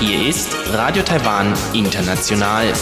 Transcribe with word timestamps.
Hier 0.00 0.28
ist 0.28 0.56
Radio 0.72 1.02
Taiwan 1.02 1.52
International. 1.74 2.72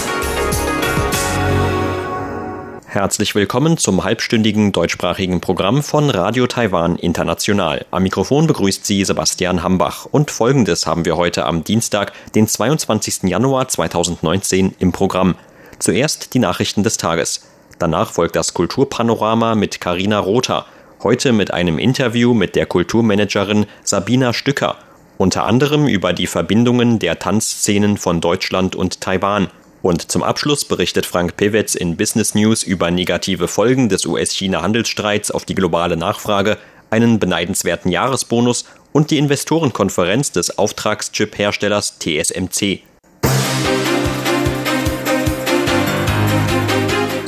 Herzlich 2.86 3.34
willkommen 3.34 3.76
zum 3.76 4.04
halbstündigen 4.04 4.70
deutschsprachigen 4.70 5.40
Programm 5.40 5.82
von 5.82 6.08
Radio 6.10 6.46
Taiwan 6.46 6.94
International. 6.94 7.84
Am 7.90 8.04
Mikrofon 8.04 8.46
begrüßt 8.46 8.86
Sie 8.86 9.04
Sebastian 9.04 9.64
Hambach 9.64 10.06
und 10.06 10.30
folgendes 10.30 10.86
haben 10.86 11.04
wir 11.04 11.16
heute 11.16 11.44
am 11.44 11.64
Dienstag, 11.64 12.12
den 12.36 12.46
22. 12.46 13.24
Januar 13.24 13.66
2019 13.66 14.76
im 14.78 14.92
Programm. 14.92 15.34
Zuerst 15.80 16.34
die 16.34 16.38
Nachrichten 16.38 16.84
des 16.84 16.98
Tages. 16.98 17.51
Danach 17.82 18.12
folgt 18.12 18.36
das 18.36 18.54
Kulturpanorama 18.54 19.56
mit 19.56 19.80
Karina 19.80 20.20
Rother. 20.20 20.66
Heute 21.02 21.32
mit 21.32 21.52
einem 21.52 21.80
Interview 21.80 22.32
mit 22.32 22.54
der 22.54 22.64
Kulturmanagerin 22.64 23.66
Sabina 23.82 24.32
Stücker. 24.32 24.76
Unter 25.18 25.46
anderem 25.46 25.88
über 25.88 26.12
die 26.12 26.28
Verbindungen 26.28 27.00
der 27.00 27.18
Tanzszenen 27.18 27.96
von 27.96 28.20
Deutschland 28.20 28.76
und 28.76 29.00
Taiwan. 29.00 29.48
Und 29.82 30.12
zum 30.12 30.22
Abschluss 30.22 30.64
berichtet 30.64 31.06
Frank 31.06 31.36
Pewetz 31.36 31.74
in 31.74 31.96
Business 31.96 32.36
News 32.36 32.62
über 32.62 32.92
negative 32.92 33.48
Folgen 33.48 33.88
des 33.88 34.06
US-China-Handelsstreits 34.06 35.32
auf 35.32 35.44
die 35.44 35.56
globale 35.56 35.96
Nachfrage, 35.96 36.58
einen 36.90 37.18
beneidenswerten 37.18 37.90
Jahresbonus 37.90 38.64
und 38.92 39.10
die 39.10 39.18
Investorenkonferenz 39.18 40.30
des 40.30 40.56
Auftragschip-Herstellers 40.56 41.98
TSMC. 41.98 42.82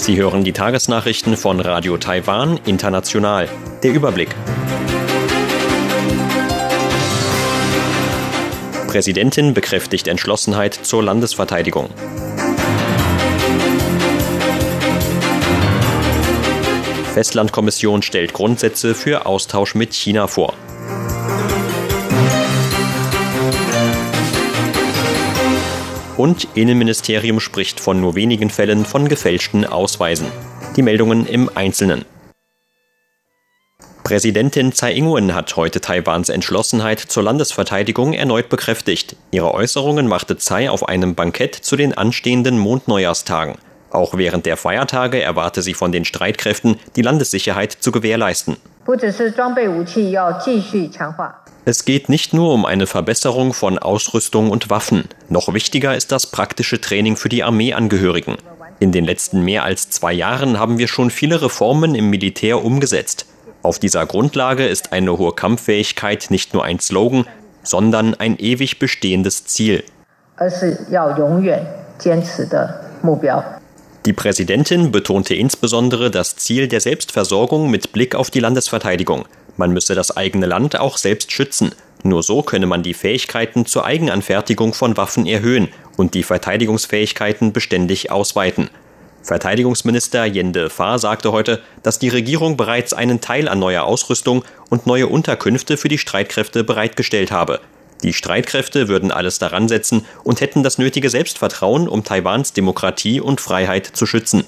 Sie 0.05 0.19
hören 0.19 0.45
die 0.45 0.53
Tagesnachrichten 0.53 1.35
von 1.35 1.61
Radio 1.61 1.97
Taiwan 1.97 2.61
International. 2.67 3.49
Der 3.83 3.91
Überblick. 3.91 4.35
Präsidentin 8.87 9.55
bekräftigt 9.55 10.07
Entschlossenheit 10.07 10.75
zur 10.75 11.03
Landesverteidigung. 11.03 11.89
Festlandkommission 17.15 18.03
stellt 18.03 18.35
Grundsätze 18.35 18.95
für 18.95 19.25
Austausch 19.25 19.75
mit 19.75 19.95
China 19.95 20.27
vor. 20.27 20.53
Und 26.25 26.49
Innenministerium 26.55 27.39
spricht 27.39 27.81
von 27.81 28.01
nur 28.01 28.15
wenigen 28.15 28.49
Fällen 28.49 28.87
von 28.87 29.09
gefälschten 29.11 29.67
Ausweisen. 29.67 30.27
Die 30.75 30.81
Meldungen 30.81 31.27
im 31.27 31.51
Einzelnen. 31.55 32.07
Präsidentin 34.05 34.73
Tsai 34.73 34.95
Ing-wen 34.95 35.35
hat 35.35 35.55
heute 35.57 35.83
Taiwans 35.83 36.31
Entschlossenheit 36.31 36.99
zur 36.99 37.25
Landesverteidigung 37.25 38.15
erneut 38.15 38.49
bekräftigt. 38.49 39.17
Ihre 39.33 39.53
Äußerungen 39.53 40.09
machte 40.09 40.39
Tsai 40.39 40.71
auf 40.71 40.89
einem 40.89 41.15
Bankett 41.15 41.57
zu 41.57 41.77
den 41.77 41.93
anstehenden 41.93 42.59
Mondneujahrstagen. 42.59 43.57
Auch 43.91 44.17
während 44.17 44.47
der 44.47 44.57
Feiertage 44.57 45.21
erwarte 45.21 45.61
sie 45.61 45.75
von 45.75 45.93
den 45.93 46.07
Streitkräften, 46.07 46.81
die 46.97 47.03
Landessicherheit 47.03 47.73
zu 47.73 47.93
gewährleisten. 47.93 48.57
Es 51.65 51.87
geht 51.87 52.11
nicht 52.11 52.35
nur 52.35 52.53
um 52.53 52.67
eine 52.67 52.87
Verbesserung 52.87 53.55
von 53.55 53.79
Ausrüstung 53.79 54.51
und 54.51 54.69
Waffen. 54.69 55.05
Noch 55.31 55.55
wichtiger 55.55 55.97
ist 55.97 56.13
das 56.13 56.27
praktische 56.27 56.79
Training 56.79 57.17
für 57.17 57.31
die 57.31 57.43
Armeeangehörigen. 57.43 58.37
In 58.81 58.93
den 58.93 59.07
letzten 59.07 59.43
mehr 59.43 59.65
als 59.65 59.89
zwei 59.89 60.13
Jahren 60.13 60.59
haben 60.59 60.77
wir 60.79 60.89
schon 60.89 61.11
viele 61.11 61.41
Reformen 61.41 61.95
im 61.95 62.11
Militär 62.11 62.63
umgesetzt. 62.63 63.25
Auf 63.63 63.79
dieser 63.79 64.05
Grundlage 64.05 64.67
ist 64.67 64.93
eine 64.93 65.17
hohe 65.17 65.33
Kampffähigkeit 65.33 66.27
nicht 66.29 66.53
nur 66.53 66.65
ein 66.65 66.79
Slogan, 66.79 67.27
sondern 67.63 68.15
ein 68.15 68.37
ewig 68.39 68.79
bestehendes 68.79 69.47
Ziel. 69.47 69.83
Die 74.07 74.13
Präsidentin 74.13 74.93
betonte 74.93 75.35
insbesondere 75.35 76.11
das 76.11 76.37
Ziel 76.37 76.69
der 76.69 76.83
Selbstversorgung 76.83 77.71
mit 77.71 77.93
Blick 77.93 78.15
auf 78.15 78.31
die 78.31 78.41
Landesverteidigung. 78.41 79.25
Man 79.57 79.73
müsse 79.73 79.95
das 79.95 80.15
eigene 80.15 80.45
Land 80.45 80.79
auch 80.79 80.99
selbst 80.99 81.33
schützen. 81.33 81.75
Nur 82.03 82.23
so 82.23 82.43
könne 82.43 82.67
man 82.67 82.83
die 82.83 82.93
Fähigkeiten 82.93 83.65
zur 83.65 83.87
Eigenanfertigung 83.87 84.75
von 84.75 84.99
Waffen 84.99 85.25
erhöhen 85.25 85.69
und 85.97 86.13
die 86.13 86.23
Verteidigungsfähigkeiten 86.23 87.55
beständig 87.55 88.11
ausweiten. 88.11 88.69
Verteidigungsminister 89.23 90.27
Jende 90.27 90.69
Fa 90.69 90.99
sagte 90.99 91.33
heute, 91.33 91.63
dass 91.83 91.99
die 91.99 92.11
Regierung 92.11 92.59
bereits 92.59 92.93
einen 92.93 93.23
Teil 93.23 93.49
an 93.49 93.59
neuer 93.59 93.85
Ausrüstung 93.85 94.45
und 94.69 94.87
neue 94.87 95.07
Unterkünfte 95.07 95.79
für 95.79 95.89
die 95.89 95.97
Streitkräfte 95.97 96.63
bereitgestellt 96.63 97.33
habe. 97.33 97.61
Die 98.05 98.13
Streitkräfte 98.13 98.89
würden 98.89 99.11
alles 99.11 99.39
daran 99.39 99.67
setzen 99.67 100.05
und 100.25 100.43
hätten 100.43 100.63
das 100.63 100.77
nötige 100.77 101.09
Selbstvertrauen, 101.09 101.89
um 101.89 102.05
Taiwans 102.05 102.53
Demokratie 102.53 103.19
und 103.19 103.41
Freiheit 103.41 103.87
zu 103.87 104.05
schützen. 104.05 104.45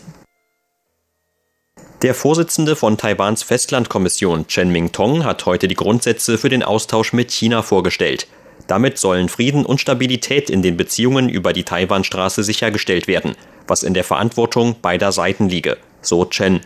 Der 2.03 2.15
Vorsitzende 2.15 2.77
von 2.77 2.99
Taiwans 2.99 3.43
Festlandkommission, 3.43 4.47
Chen 4.47 4.69
Ming-Tong, 4.69 5.25
hat 5.25 5.47
heute 5.47 5.69
die 5.69 5.75
Grundsätze 5.75 6.37
für 6.37 6.51
den 6.51 6.63
Austausch 6.63 7.15
mit 7.15 7.31
China 7.33 7.63
vorgestellt. 7.63 8.29
Damit 8.67 8.99
sollen 8.99 9.31
Frieden 9.31 9.65
und 9.65 9.81
Stabilität 9.81 10.51
in 10.51 10.61
den 10.61 10.77
Beziehungen 10.77 11.31
über 11.31 11.55
die 11.55 11.65
Taiwanstraße 11.65 12.45
sichergestellt 12.45 13.09
werden, 13.09 13.37
was 13.67 13.85
in 13.85 13.95
der 13.95 14.05
Verantwortung 14.05 14.77
beider 14.83 15.13
Seiten 15.13 15.49
liege, 15.49 15.79
so 16.03 16.27
Chen. 16.27 16.61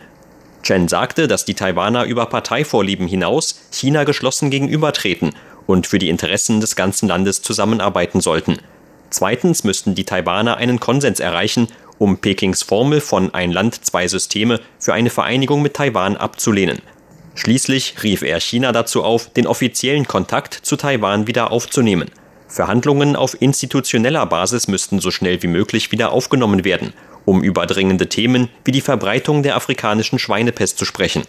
Chen 0.61 0.89
sagte, 0.89 1.29
dass 1.29 1.45
die 1.45 1.53
Taiwaner 1.53 2.03
über 2.03 2.25
Parteivorlieben 2.25 3.07
hinaus 3.07 3.61
China 3.71 4.03
geschlossen 4.03 4.49
gegenübertreten 4.49 5.33
und 5.71 5.87
für 5.87 5.99
die 5.99 6.09
Interessen 6.09 6.61
des 6.61 6.75
ganzen 6.75 7.07
Landes 7.07 7.41
zusammenarbeiten 7.41 8.21
sollten. 8.21 8.57
Zweitens 9.09 9.63
müssten 9.63 9.95
die 9.95 10.05
Taiwaner 10.05 10.57
einen 10.57 10.79
Konsens 10.79 11.19
erreichen, 11.19 11.67
um 11.97 12.17
Pekings 12.17 12.63
Formel 12.63 13.01
von 13.01 13.33
ein 13.33 13.51
Land, 13.51 13.85
zwei 13.85 14.07
Systeme 14.07 14.59
für 14.79 14.93
eine 14.93 15.09
Vereinigung 15.09 15.61
mit 15.61 15.75
Taiwan 15.75 16.17
abzulehnen. 16.17 16.79
Schließlich 17.35 17.95
rief 18.03 18.21
er 18.21 18.39
China 18.39 18.71
dazu 18.71 19.03
auf, 19.03 19.31
den 19.31 19.47
offiziellen 19.47 20.07
Kontakt 20.07 20.53
zu 20.53 20.75
Taiwan 20.75 21.27
wieder 21.27 21.51
aufzunehmen. 21.51 22.09
Verhandlungen 22.47 23.15
auf 23.15 23.41
institutioneller 23.41 24.25
Basis 24.25 24.67
müssten 24.67 24.99
so 24.99 25.11
schnell 25.11 25.41
wie 25.41 25.47
möglich 25.47 25.91
wieder 25.93 26.11
aufgenommen 26.11 26.65
werden, 26.65 26.93
um 27.23 27.41
über 27.43 27.65
dringende 27.65 28.09
Themen 28.09 28.49
wie 28.65 28.71
die 28.71 28.81
Verbreitung 28.81 29.43
der 29.43 29.55
afrikanischen 29.55 30.19
Schweinepest 30.19 30.77
zu 30.77 30.83
sprechen. 30.83 31.23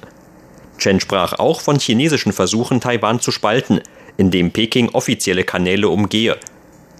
Chen 0.78 0.98
sprach 0.98 1.34
auch 1.34 1.60
von 1.60 1.78
chinesischen 1.78 2.32
Versuchen, 2.32 2.80
Taiwan 2.80 3.20
zu 3.20 3.30
spalten, 3.30 3.80
indem 4.22 4.52
Peking 4.52 4.88
offizielle 4.90 5.44
Kanäle 5.44 5.88
umgehe 5.88 6.38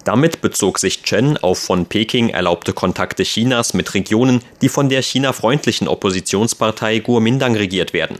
damit 0.05 0.41
bezog 0.41 0.79
sich 0.79 1.03
Chen 1.03 1.39
auf 1.39 1.59
von 1.59 1.87
Peking 1.87 2.29
erlaubte 2.29 2.73
Kontakte 2.73 3.23
Chinas 3.23 3.73
mit 3.73 3.95
Regionen, 3.95 4.41
die 4.61 4.69
von 4.69 4.89
der 4.89 5.03
China-freundlichen 5.03 5.87
Oppositionspartei 5.87 7.01
Kuomintang 7.01 7.57
regiert 7.57 7.93
werden. 7.93 8.19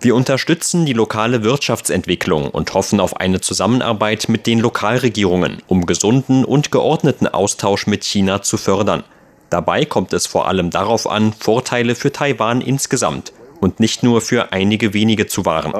Wir 0.00 0.16
unterstützen 0.16 0.84
die 0.84 0.92
lokale 0.92 1.44
Wirtschaftsentwicklung 1.44 2.50
und 2.50 2.74
hoffen 2.74 2.98
auf 2.98 3.18
eine 3.18 3.40
Zusammenarbeit 3.40 4.28
mit 4.28 4.48
den 4.48 4.58
Lokalregierungen, 4.58 5.62
um 5.68 5.86
gesunden 5.86 6.44
und 6.44 6.72
geordneten 6.72 7.28
Austausch 7.28 7.86
mit 7.86 8.02
China 8.02 8.42
zu 8.42 8.56
fördern. 8.56 9.04
Dabei 9.48 9.84
kommt 9.84 10.12
es 10.12 10.26
vor 10.26 10.48
allem 10.48 10.70
darauf 10.70 11.08
an, 11.08 11.32
Vorteile 11.32 11.94
für 11.94 12.10
Taiwan 12.10 12.60
insgesamt 12.60 13.32
und 13.60 13.78
nicht 13.78 14.02
nur 14.02 14.20
für 14.20 14.52
einige 14.52 14.92
wenige 14.92 15.28
zu 15.28 15.44
wahren. 15.44 15.72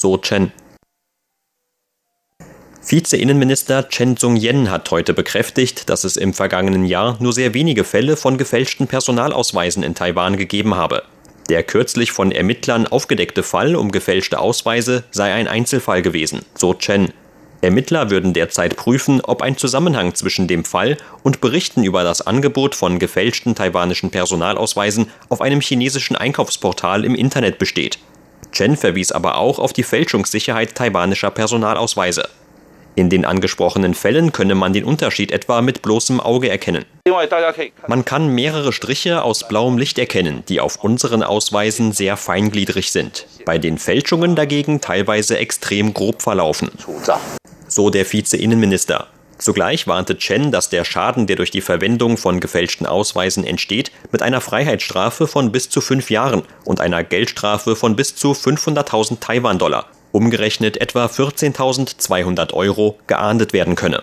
So 0.00 0.16
Chen. 0.16 0.50
Vize-Innenminister 2.80 3.86
Chen 3.90 4.16
Sung-yen 4.16 4.70
hat 4.70 4.90
heute 4.90 5.12
bekräftigt, 5.12 5.90
dass 5.90 6.04
es 6.04 6.16
im 6.16 6.32
vergangenen 6.32 6.86
Jahr 6.86 7.18
nur 7.20 7.34
sehr 7.34 7.52
wenige 7.52 7.84
Fälle 7.84 8.16
von 8.16 8.38
gefälschten 8.38 8.86
Personalausweisen 8.86 9.82
in 9.82 9.94
Taiwan 9.94 10.38
gegeben 10.38 10.74
habe. 10.74 11.02
Der 11.50 11.64
kürzlich 11.64 12.12
von 12.12 12.32
Ermittlern 12.32 12.86
aufgedeckte 12.86 13.42
Fall 13.42 13.76
um 13.76 13.92
gefälschte 13.92 14.38
Ausweise 14.38 15.04
sei 15.10 15.34
ein 15.34 15.46
Einzelfall 15.46 16.00
gewesen, 16.00 16.46
so 16.56 16.72
Chen. 16.72 17.12
Ermittler 17.60 18.08
würden 18.08 18.32
derzeit 18.32 18.76
prüfen, 18.76 19.20
ob 19.20 19.42
ein 19.42 19.58
Zusammenhang 19.58 20.14
zwischen 20.14 20.48
dem 20.48 20.64
Fall 20.64 20.96
und 21.22 21.42
Berichten 21.42 21.84
über 21.84 22.04
das 22.04 22.26
Angebot 22.26 22.74
von 22.74 22.98
gefälschten 22.98 23.54
taiwanischen 23.54 24.10
Personalausweisen 24.10 25.10
auf 25.28 25.42
einem 25.42 25.60
chinesischen 25.60 26.16
Einkaufsportal 26.16 27.04
im 27.04 27.14
Internet 27.14 27.58
besteht. 27.58 27.98
Chen 28.52 28.76
verwies 28.76 29.12
aber 29.12 29.36
auch 29.36 29.58
auf 29.58 29.72
die 29.72 29.82
Fälschungssicherheit 29.82 30.74
taiwanischer 30.74 31.30
Personalausweise. 31.30 32.28
In 32.96 33.08
den 33.08 33.24
angesprochenen 33.24 33.94
Fällen 33.94 34.32
könne 34.32 34.54
man 34.54 34.72
den 34.72 34.84
Unterschied 34.84 35.32
etwa 35.32 35.62
mit 35.62 35.80
bloßem 35.80 36.20
Auge 36.20 36.50
erkennen. 36.50 36.84
Man 37.86 38.04
kann 38.04 38.34
mehrere 38.34 38.72
Striche 38.72 39.22
aus 39.22 39.46
blauem 39.48 39.78
Licht 39.78 39.98
erkennen, 39.98 40.42
die 40.48 40.60
auf 40.60 40.82
unseren 40.82 41.22
Ausweisen 41.22 41.92
sehr 41.92 42.16
feingliedrig 42.16 42.90
sind, 42.90 43.26
bei 43.44 43.58
den 43.58 43.78
Fälschungen 43.78 44.34
dagegen 44.34 44.80
teilweise 44.80 45.38
extrem 45.38 45.94
grob 45.94 46.20
verlaufen. 46.20 46.70
So 47.68 47.90
der 47.90 48.04
Vize-Innenminister. 48.04 49.06
Zugleich 49.40 49.86
warnte 49.86 50.18
Chen, 50.18 50.52
dass 50.52 50.68
der 50.68 50.84
Schaden, 50.84 51.26
der 51.26 51.36
durch 51.36 51.50
die 51.50 51.62
Verwendung 51.62 52.18
von 52.18 52.40
gefälschten 52.40 52.86
Ausweisen 52.86 53.42
entsteht, 53.42 53.90
mit 54.12 54.20
einer 54.20 54.42
Freiheitsstrafe 54.42 55.26
von 55.26 55.50
bis 55.50 55.70
zu 55.70 55.80
fünf 55.80 56.10
Jahren 56.10 56.42
und 56.66 56.80
einer 56.80 57.02
Geldstrafe 57.04 57.74
von 57.74 57.96
bis 57.96 58.14
zu 58.14 58.32
500.000 58.32 59.18
Taiwan-Dollar, 59.20 59.86
umgerechnet 60.12 60.78
etwa 60.78 61.06
14.200 61.06 62.52
Euro, 62.52 62.98
geahndet 63.06 63.54
werden 63.54 63.76
könne. 63.76 64.02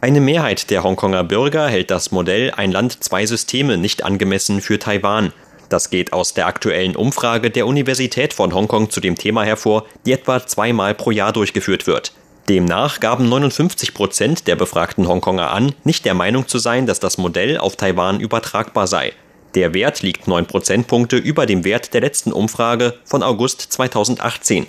Eine 0.00 0.20
Mehrheit 0.20 0.70
der 0.70 0.82
Hongkonger 0.82 1.22
Bürger 1.22 1.68
hält 1.68 1.92
das 1.92 2.10
Modell 2.10 2.50
Ein 2.50 2.72
Land, 2.72 3.04
zwei 3.04 3.24
Systeme 3.24 3.78
nicht 3.78 4.02
angemessen 4.02 4.62
für 4.62 4.80
Taiwan. 4.80 5.32
Das 5.68 5.90
geht 5.90 6.12
aus 6.12 6.34
der 6.34 6.48
aktuellen 6.48 6.96
Umfrage 6.96 7.52
der 7.52 7.68
Universität 7.68 8.34
von 8.34 8.52
Hongkong 8.52 8.90
zu 8.90 9.00
dem 9.00 9.14
Thema 9.14 9.44
hervor, 9.44 9.86
die 10.04 10.12
etwa 10.12 10.44
zweimal 10.44 10.94
pro 10.94 11.12
Jahr 11.12 11.32
durchgeführt 11.32 11.86
wird. 11.86 12.12
Demnach 12.48 13.00
gaben 13.00 13.26
59 13.26 13.94
Prozent 13.94 14.46
der 14.46 14.56
befragten 14.56 15.08
Hongkonger 15.08 15.50
an, 15.50 15.74
nicht 15.84 16.04
der 16.04 16.12
Meinung 16.12 16.46
zu 16.46 16.58
sein, 16.58 16.84
dass 16.84 17.00
das 17.00 17.16
Modell 17.16 17.56
auf 17.56 17.76
Taiwan 17.76 18.20
übertragbar 18.20 18.86
sei. 18.86 19.12
Der 19.54 19.72
Wert 19.72 20.02
liegt 20.02 20.28
9 20.28 20.44
Prozentpunkte 20.44 21.16
über 21.16 21.46
dem 21.46 21.64
Wert 21.64 21.94
der 21.94 22.02
letzten 22.02 22.32
Umfrage 22.32 22.94
von 23.06 23.22
August 23.22 23.62
2018. 23.62 24.66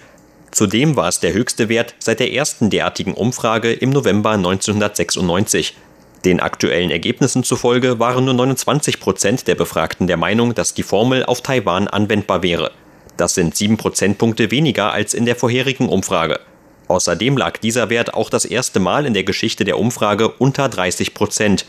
Zudem 0.52 0.96
war 0.96 1.10
es 1.10 1.20
der 1.20 1.34
höchste 1.34 1.68
Wert 1.68 1.96
seit 2.00 2.22
der 2.22 2.32
ersten 2.32 2.70
derartigen 2.70 3.14
Umfrage 3.14 3.74
im 3.74 3.90
November 3.90 4.32
1996. 4.32 5.76
Den 6.24 6.40
aktuellen 6.40 6.92
Ergebnissen 6.92 7.44
zufolge 7.44 8.00
waren 8.00 8.24
nur 8.24 8.36
29 8.36 9.02
Prozent 9.02 9.48
der 9.50 9.56
Befragten 9.56 10.08
der 10.08 10.18
Meinung, 10.18 10.56
dass 10.56 10.74
die 10.74 10.84
Formel 10.84 11.26
auf 11.26 11.42
Taiwan 11.42 11.90
anwendbar 11.90 12.42
wäre. 12.42 12.72
Das 13.18 13.36
sind 13.36 13.58
sieben 13.58 13.76
Prozentpunkte 13.76 14.50
weniger 14.50 14.94
als 14.94 15.14
in 15.14 15.26
der 15.26 15.36
vorherigen 15.36 15.90
Umfrage. 15.90 16.40
Außerdem 16.88 17.38
lag 17.38 17.58
dieser 17.58 17.90
Wert 17.90 18.14
auch 18.14 18.30
das 18.30 18.46
erste 18.46 18.80
Mal 18.80 19.06
in 19.06 19.14
der 19.14 19.24
Geschichte 19.24 19.64
der 19.64 19.80
Umfrage 19.80 20.30
unter 20.30 20.70
30 20.70 21.14
Prozent. 21.14 21.66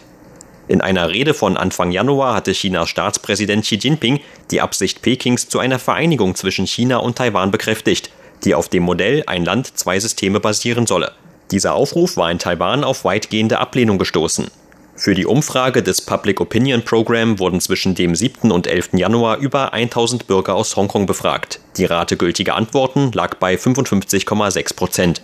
In 0.68 0.80
einer 0.80 1.10
Rede 1.10 1.32
von 1.32 1.56
Anfang 1.56 1.92
Januar 1.92 2.34
hatte 2.34 2.52
Chinas 2.52 2.88
Staatspräsident 2.88 3.64
Xi 3.64 3.76
Jinping 3.76 4.20
die 4.50 4.60
Absicht 4.60 5.00
Pekings 5.00 5.48
zu 5.48 5.58
einer 5.58 5.78
Vereinigung 5.78 6.34
zwischen 6.34 6.66
China 6.66 6.98
und 6.98 7.16
Taiwan 7.16 7.50
bekräftigt, 7.50 8.10
die 8.44 8.54
auf 8.54 8.68
dem 8.68 8.82
Modell 8.82 9.22
ein 9.26 9.44
Land, 9.44 9.78
zwei 9.78 9.98
Systeme 10.00 10.40
basieren 10.40 10.86
solle. 10.86 11.12
Dieser 11.50 11.74
Aufruf 11.74 12.16
war 12.16 12.30
in 12.30 12.38
Taiwan 12.38 12.82
auf 12.82 13.04
weitgehende 13.04 13.58
Ablehnung 13.58 13.98
gestoßen. 13.98 14.50
Für 14.98 15.14
die 15.14 15.26
Umfrage 15.26 15.82
des 15.82 16.00
Public 16.00 16.40
Opinion 16.40 16.82
Program 16.82 17.38
wurden 17.38 17.60
zwischen 17.60 17.94
dem 17.94 18.14
7. 18.14 18.50
und 18.50 18.66
11. 18.66 18.94
Januar 18.94 19.36
über 19.36 19.74
1000 19.74 20.26
Bürger 20.26 20.54
aus 20.54 20.74
Hongkong 20.74 21.04
befragt. 21.04 21.60
Die 21.76 21.84
Rate 21.84 22.16
gültiger 22.16 22.54
Antworten 22.54 23.12
lag 23.12 23.34
bei 23.34 23.56
55,6 23.56 24.74
Prozent. 24.74 25.22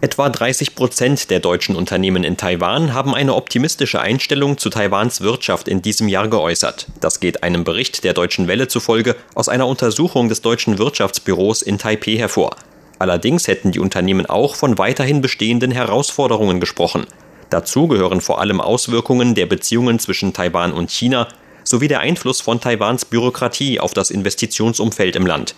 Etwa 0.00 0.30
30 0.30 0.74
Prozent 0.74 1.30
der 1.30 1.40
deutschen 1.40 1.76
Unternehmen 1.76 2.24
in 2.24 2.38
Taiwan 2.38 2.94
haben 2.94 3.14
eine 3.14 3.34
optimistische 3.34 4.00
Einstellung 4.00 4.56
zu 4.56 4.70
Taiwans 4.70 5.20
Wirtschaft 5.20 5.68
in 5.68 5.82
diesem 5.82 6.08
Jahr 6.08 6.28
geäußert. 6.28 6.86
Das 7.00 7.20
geht 7.20 7.42
einem 7.42 7.64
Bericht 7.64 8.02
der 8.02 8.14
Deutschen 8.14 8.48
Welle 8.48 8.66
zufolge 8.66 9.14
aus 9.34 9.50
einer 9.50 9.66
Untersuchung 9.66 10.30
des 10.30 10.40
deutschen 10.40 10.78
Wirtschaftsbüros 10.78 11.60
in 11.60 11.78
Taipeh 11.78 12.16
hervor. 12.16 12.56
Allerdings 12.98 13.46
hätten 13.46 13.72
die 13.72 13.80
Unternehmen 13.80 14.24
auch 14.24 14.56
von 14.56 14.78
weiterhin 14.78 15.20
bestehenden 15.20 15.70
Herausforderungen 15.70 16.60
gesprochen. 16.60 17.06
Dazu 17.50 17.88
gehören 17.88 18.20
vor 18.20 18.40
allem 18.40 18.60
Auswirkungen 18.60 19.34
der 19.34 19.46
Beziehungen 19.46 19.98
zwischen 19.98 20.32
Taiwan 20.32 20.72
und 20.72 20.90
China 20.90 21.28
sowie 21.62 21.88
der 21.88 22.00
Einfluss 22.00 22.40
von 22.40 22.60
Taiwans 22.60 23.04
Bürokratie 23.04 23.80
auf 23.80 23.94
das 23.94 24.10
Investitionsumfeld 24.10 25.16
im 25.16 25.26
Land. 25.26 25.54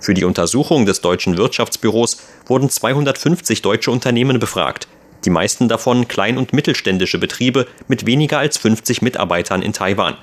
Für 0.00 0.14
die 0.14 0.24
Untersuchung 0.24 0.86
des 0.86 1.00
deutschen 1.02 1.36
Wirtschaftsbüros 1.36 2.18
wurden 2.46 2.70
250 2.70 3.60
deutsche 3.60 3.90
Unternehmen 3.90 4.38
befragt, 4.38 4.88
die 5.24 5.30
meisten 5.30 5.68
davon 5.68 6.08
klein- 6.08 6.38
und 6.38 6.52
mittelständische 6.52 7.18
Betriebe 7.18 7.66
mit 7.88 8.06
weniger 8.06 8.38
als 8.38 8.56
50 8.56 9.02
Mitarbeitern 9.02 9.60
in 9.60 9.74
Taiwan. 9.74 10.16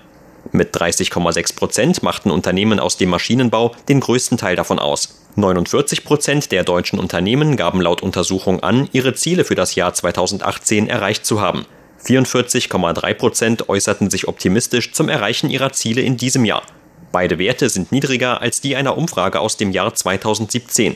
Mit 0.51 0.75
30,6 0.75 1.55
Prozent 1.55 2.03
machten 2.03 2.31
Unternehmen 2.31 2.79
aus 2.79 2.97
dem 2.97 3.09
Maschinenbau 3.09 3.75
den 3.89 3.99
größten 3.99 4.37
Teil 4.37 4.55
davon 4.55 4.79
aus. 4.79 5.23
49 5.35 6.03
Prozent 6.03 6.51
der 6.51 6.63
deutschen 6.63 6.99
Unternehmen 6.99 7.57
gaben 7.57 7.81
laut 7.81 8.01
Untersuchung 8.01 8.61
an, 8.63 8.89
ihre 8.91 9.13
Ziele 9.13 9.43
für 9.43 9.55
das 9.55 9.75
Jahr 9.75 9.93
2018 9.93 10.89
erreicht 10.89 11.25
zu 11.25 11.41
haben. 11.41 11.65
44,3 12.03 13.13
Prozent 13.13 13.69
äußerten 13.69 14.09
sich 14.09 14.27
optimistisch 14.27 14.93
zum 14.93 15.09
Erreichen 15.09 15.49
ihrer 15.49 15.73
Ziele 15.73 16.01
in 16.01 16.17
diesem 16.17 16.45
Jahr. 16.45 16.63
Beide 17.11 17.39
Werte 17.39 17.69
sind 17.69 17.91
niedriger 17.91 18.41
als 18.41 18.61
die 18.61 18.75
einer 18.75 18.97
Umfrage 18.97 19.39
aus 19.39 19.57
dem 19.57 19.71
Jahr 19.71 19.93
2017. 19.93 20.95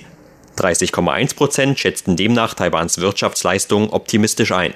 30,1 0.57 1.35
Prozent 1.35 1.79
schätzten 1.79 2.15
demnach 2.15 2.53
Taiwans 2.53 2.99
Wirtschaftsleistung 2.99 3.91
optimistisch 3.91 4.51
ein. 4.51 4.73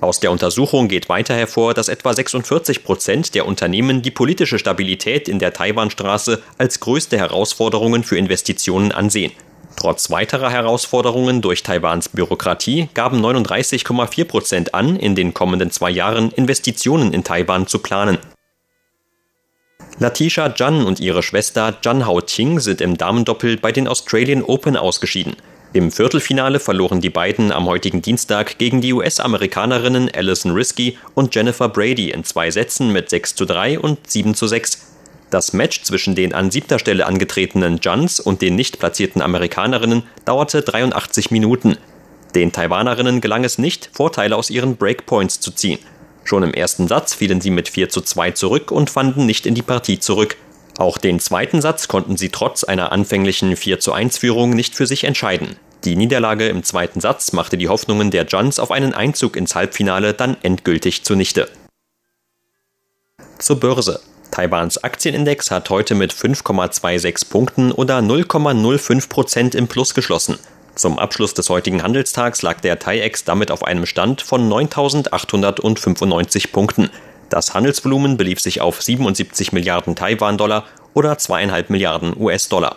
Aus 0.00 0.18
der 0.18 0.30
Untersuchung 0.30 0.88
geht 0.88 1.10
weiter 1.10 1.34
hervor, 1.34 1.74
dass 1.74 1.88
etwa 1.88 2.14
46 2.14 2.84
Prozent 2.84 3.34
der 3.34 3.46
Unternehmen 3.46 4.00
die 4.00 4.10
politische 4.10 4.58
Stabilität 4.58 5.28
in 5.28 5.38
der 5.38 5.52
Taiwanstraße 5.52 6.42
als 6.56 6.80
größte 6.80 7.18
Herausforderungen 7.18 8.02
für 8.02 8.16
Investitionen 8.16 8.92
ansehen. 8.92 9.32
Trotz 9.76 10.10
weiterer 10.10 10.50
Herausforderungen 10.50 11.42
durch 11.42 11.62
Taiwans 11.62 12.08
Bürokratie 12.08 12.88
gaben 12.94 13.24
39,4 13.24 14.24
Prozent 14.24 14.74
an, 14.74 14.96
in 14.96 15.14
den 15.14 15.34
kommenden 15.34 15.70
zwei 15.70 15.90
Jahren 15.90 16.30
Investitionen 16.32 17.12
in 17.12 17.22
Taiwan 17.22 17.66
zu 17.66 17.78
planen. 17.78 18.18
Latisha 19.98 20.52
Jan 20.56 20.86
und 20.86 20.98
ihre 20.98 21.22
Schwester 21.22 21.76
Jan 21.82 22.06
Hao 22.06 22.22
Ting 22.22 22.58
sind 22.58 22.80
im 22.80 22.96
Damendoppel 22.96 23.58
bei 23.58 23.70
den 23.70 23.86
Australian 23.86 24.42
Open 24.42 24.76
ausgeschieden. 24.76 25.36
Im 25.72 25.92
Viertelfinale 25.92 26.58
verloren 26.58 27.00
die 27.00 27.10
beiden 27.10 27.52
am 27.52 27.66
heutigen 27.66 28.02
Dienstag 28.02 28.58
gegen 28.58 28.80
die 28.80 28.92
US-Amerikanerinnen 28.92 30.10
Alison 30.12 30.50
Risky 30.50 30.98
und 31.14 31.32
Jennifer 31.32 31.68
Brady 31.68 32.10
in 32.10 32.24
zwei 32.24 32.50
Sätzen 32.50 32.92
mit 32.92 33.08
6 33.08 33.36
zu 33.36 33.44
3 33.44 33.78
und 33.78 34.10
7 34.10 34.34
zu 34.34 34.48
6. 34.48 34.88
Das 35.30 35.52
Match 35.52 35.84
zwischen 35.84 36.16
den 36.16 36.34
an 36.34 36.50
siebter 36.50 36.80
Stelle 36.80 37.06
angetretenen 37.06 37.78
Juns 37.80 38.18
und 38.18 38.42
den 38.42 38.56
nicht 38.56 38.80
platzierten 38.80 39.22
Amerikanerinnen 39.22 40.02
dauerte 40.24 40.62
83 40.62 41.30
Minuten. 41.30 41.76
Den 42.34 42.50
Taiwanerinnen 42.50 43.20
gelang 43.20 43.44
es 43.44 43.56
nicht, 43.56 43.90
Vorteile 43.92 44.34
aus 44.34 44.50
ihren 44.50 44.74
Breakpoints 44.74 45.38
zu 45.38 45.52
ziehen. 45.52 45.78
Schon 46.24 46.42
im 46.42 46.52
ersten 46.52 46.88
Satz 46.88 47.14
fielen 47.14 47.40
sie 47.40 47.50
mit 47.50 47.68
4 47.68 47.90
zu 47.90 48.00
2 48.00 48.32
zurück 48.32 48.72
und 48.72 48.90
fanden 48.90 49.24
nicht 49.24 49.46
in 49.46 49.54
die 49.54 49.62
Partie 49.62 50.00
zurück. 50.00 50.36
Auch 50.80 50.96
den 50.96 51.20
zweiten 51.20 51.60
Satz 51.60 51.88
konnten 51.88 52.16
sie 52.16 52.30
trotz 52.30 52.64
einer 52.64 52.90
anfänglichen 52.90 53.54
4 53.54 53.80
zu 53.80 53.92
1 53.92 54.16
Führung 54.16 54.48
nicht 54.48 54.74
für 54.74 54.86
sich 54.86 55.04
entscheiden. 55.04 55.56
Die 55.84 55.94
Niederlage 55.94 56.48
im 56.48 56.62
zweiten 56.62 57.02
Satz 57.02 57.34
machte 57.34 57.58
die 57.58 57.68
Hoffnungen 57.68 58.10
der 58.10 58.24
Juns 58.24 58.58
auf 58.58 58.70
einen 58.70 58.94
Einzug 58.94 59.36
ins 59.36 59.54
Halbfinale 59.54 60.14
dann 60.14 60.38
endgültig 60.42 61.04
zunichte. 61.04 61.50
Zur 63.38 63.60
Börse. 63.60 64.00
Taiwans 64.30 64.82
Aktienindex 64.82 65.50
hat 65.50 65.68
heute 65.68 65.94
mit 65.94 66.14
5,26 66.14 67.28
Punkten 67.28 67.72
oder 67.72 67.98
0,05 67.98 69.10
Prozent 69.10 69.54
im 69.54 69.68
Plus 69.68 69.92
geschlossen. 69.92 70.38
Zum 70.76 70.98
Abschluss 70.98 71.34
des 71.34 71.50
heutigen 71.50 71.82
Handelstags 71.82 72.40
lag 72.40 72.62
der 72.62 72.78
TAIEX 72.78 73.24
damit 73.24 73.50
auf 73.50 73.64
einem 73.64 73.84
Stand 73.84 74.22
von 74.22 74.50
9.895 74.50 76.52
Punkten. 76.52 76.88
Das 77.30 77.54
Handelsvolumen 77.54 78.16
belief 78.16 78.40
sich 78.40 78.60
auf 78.60 78.82
77 78.82 79.52
Milliarden 79.52 79.94
Taiwan-Dollar 79.94 80.64
oder 80.94 81.16
zweieinhalb 81.16 81.70
Milliarden 81.70 82.12
US-Dollar. 82.18 82.76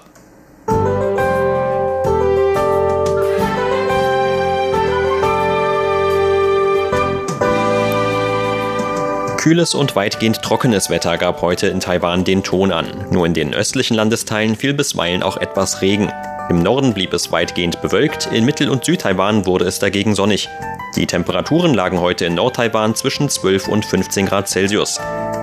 Kühles 9.38 9.74
und 9.74 9.96
weitgehend 9.96 10.42
trockenes 10.44 10.92
Wetter 10.92 11.18
gab 11.18 11.42
heute 11.42 11.68
in 11.68 11.80
Taiwan 11.80 12.24
den 12.24 12.44
Ton 12.44 12.72
an. 12.72 13.08
Nur 13.12 13.26
in 13.26 13.34
den 13.34 13.56
östlichen 13.56 13.98
Landesteilen 13.98 14.56
fiel 14.56 14.76
bisweilen 14.76 15.24
auch 15.24 15.36
etwas 15.36 15.82
Regen. 15.82 16.12
Im 16.50 16.62
Norden 16.62 16.94
blieb 16.94 17.14
es 17.14 17.32
weitgehend 17.32 17.82
bewölkt, 17.82 18.28
in 18.32 18.44
Mittel- 18.44 18.70
und 18.70 18.84
Südtaiwan 18.84 19.46
wurde 19.46 19.66
es 19.66 19.80
dagegen 19.80 20.14
sonnig. 20.14 20.50
Die 20.96 21.08
Temperaturen 21.08 21.74
lagen 21.74 22.02
heute 22.02 22.26
in 22.26 22.36
Nordtaiwan 22.36 22.96
zwischen 22.96 23.30
12 23.30 23.70
und 23.70 23.86
15 23.86 24.26
Grad 24.26 24.50
Celsius. 24.50 25.00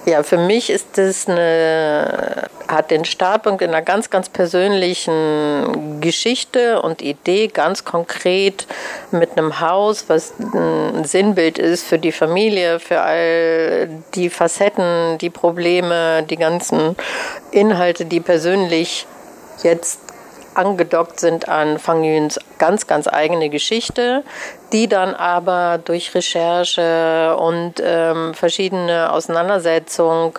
Ja, 0.08 0.24
für 0.24 0.38
mich 0.38 0.70
ist 0.70 0.98
das 0.98 1.28
eine, 1.28 2.48
hat 2.70 2.92
den 2.92 3.04
Startpunkt 3.04 3.62
in 3.62 3.72
einer 3.72 3.82
ganz, 3.82 4.10
ganz 4.10 4.30
persönlichen 4.30 6.00
Geschichte 6.00 6.82
und 6.82 7.02
Idee, 7.02 7.50
ganz 7.50 7.84
konkret 7.84 8.68
mit 9.12 9.38
einem 9.38 9.60
Haus, 9.60 10.06
was 10.08 10.34
ein 10.40 11.04
Sinnbild 11.04 11.60
ist 11.60 11.86
für 11.86 12.00
die 12.00 12.14
Familie, 12.14 12.80
für 12.80 13.02
all 13.02 13.90
die 14.16 14.30
Facetten, 14.30 15.18
die 15.18 15.30
Probleme, 15.30 16.24
die 16.24 16.38
ganzen 16.38 16.96
Inhalte, 17.52 18.06
die 18.06 18.22
persönlich 18.22 19.08
jetzt 19.62 20.00
angedockt 20.58 21.20
sind 21.20 21.48
an 21.48 21.80
Fang 21.80 22.04
Yuns 22.04 22.40
ganz, 22.58 22.88
ganz 22.88 23.08
eigene 23.08 23.50
Geschichte, 23.50 24.24
die 24.72 24.88
dann 24.88 25.14
aber 25.14 25.80
durch 25.84 26.14
Recherche 26.14 27.36
und 27.38 27.76
ähm, 27.82 28.34
verschiedene 28.34 29.12
Auseinandersetzungen 29.12 30.34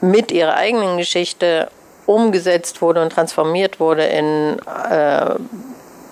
mit 0.00 0.32
ihrer 0.32 0.54
eigenen 0.54 0.98
Geschichte 0.98 1.68
umgesetzt 2.06 2.82
wurde 2.82 3.02
und 3.02 3.10
transformiert 3.10 3.78
wurde 3.80 4.04
in 4.04 4.58
äh, 4.90 5.34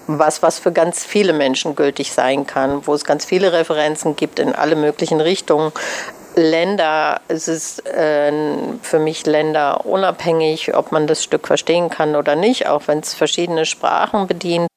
was, 0.06 0.42
was 0.42 0.58
für 0.58 0.72
ganz 0.72 1.04
viele 1.04 1.32
Menschen 1.32 1.76
gültig 1.76 2.12
sein 2.12 2.46
kann, 2.46 2.86
wo 2.86 2.94
es 2.94 3.04
ganz 3.04 3.24
viele 3.24 3.52
Referenzen 3.52 4.16
gibt 4.16 4.38
in 4.38 4.54
alle 4.54 4.76
möglichen 4.76 5.20
Richtungen, 5.20 5.72
Länder, 6.34 7.20
es 7.28 7.48
ist 7.48 7.86
äh, 7.86 8.32
für 8.82 8.98
mich 8.98 9.26
länderunabhängig, 9.26 10.74
ob 10.74 10.92
man 10.92 11.06
das 11.06 11.24
Stück 11.24 11.46
verstehen 11.46 11.90
kann 11.90 12.16
oder 12.16 12.36
nicht, 12.36 12.68
auch 12.68 12.82
wenn 12.86 13.00
es 13.00 13.14
verschiedene 13.14 13.66
Sprachen 13.66 14.26
bedient. 14.26 14.69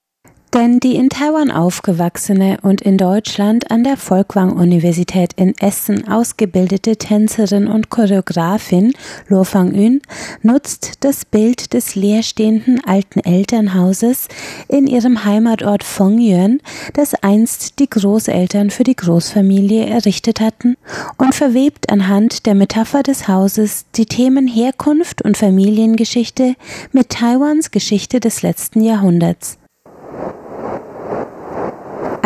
Denn 0.53 0.79
die 0.79 0.95
in 0.97 1.09
Taiwan 1.09 1.49
aufgewachsene 1.49 2.59
und 2.61 2.81
in 2.81 2.99
Deutschland 2.99 3.71
an 3.71 3.83
der 3.83 3.97
Folkwang-Universität 3.97 5.33
in 5.35 5.55
Essen 5.57 6.07
ausgebildete 6.07 6.95
Tänzerin 6.95 7.65
und 7.65 7.89
Choreografin 7.89 8.93
Lo 9.27 9.45
Fang-Yun 9.45 10.01
nutzt 10.43 10.91
das 10.99 11.25
Bild 11.25 11.73
des 11.73 11.95
leerstehenden 11.95 12.83
alten 12.85 13.19
Elternhauses 13.21 14.27
in 14.67 14.85
ihrem 14.85 15.25
Heimatort 15.25 15.83
Fengyuan, 15.83 16.59
das 16.93 17.15
einst 17.15 17.79
die 17.79 17.89
Großeltern 17.89 18.69
für 18.69 18.83
die 18.83 18.95
Großfamilie 18.95 19.87
errichtet 19.87 20.39
hatten, 20.39 20.77
und 21.17 21.33
verwebt 21.33 21.89
anhand 21.89 22.45
der 22.45 22.53
Metapher 22.53 23.01
des 23.01 23.27
Hauses 23.27 23.85
die 23.95 24.05
Themen 24.05 24.47
Herkunft 24.47 25.23
und 25.23 25.35
Familiengeschichte 25.35 26.53
mit 26.91 27.09
Taiwans 27.09 27.71
Geschichte 27.71 28.19
des 28.19 28.43
letzten 28.43 28.81
Jahrhunderts. 28.81 29.57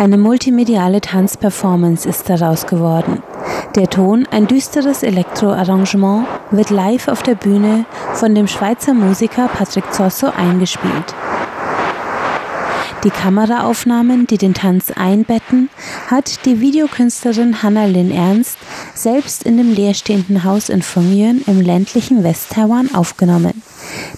Eine 0.00 0.16
multimediale 0.16 1.00
Tanzperformance 1.00 2.08
ist 2.08 2.30
daraus 2.30 2.68
geworden. 2.68 3.20
Der 3.74 3.90
Ton, 3.90 4.28
ein 4.30 4.46
düsteres 4.46 5.02
Elektroarrangement, 5.02 6.24
wird 6.52 6.70
live 6.70 7.08
auf 7.08 7.24
der 7.24 7.34
Bühne 7.34 7.84
von 8.12 8.32
dem 8.32 8.46
Schweizer 8.46 8.94
Musiker 8.94 9.48
Patrick 9.48 9.92
Zosso 9.92 10.28
eingespielt. 10.28 11.16
Die 13.04 13.10
Kameraaufnahmen, 13.10 14.26
die 14.26 14.38
den 14.38 14.54
Tanz 14.54 14.90
einbetten, 14.90 15.70
hat 16.08 16.44
die 16.46 16.60
Videokünstlerin 16.60 17.62
Hanna 17.62 17.84
Lin 17.84 18.10
Ernst 18.10 18.58
selbst 18.92 19.44
in 19.44 19.56
dem 19.56 19.72
leerstehenden 19.72 20.42
Haus 20.42 20.68
in 20.68 20.82
Fengyuan 20.82 21.42
im 21.46 21.60
ländlichen 21.60 22.24
West-Taiwan 22.24 22.92
aufgenommen. 22.92 23.62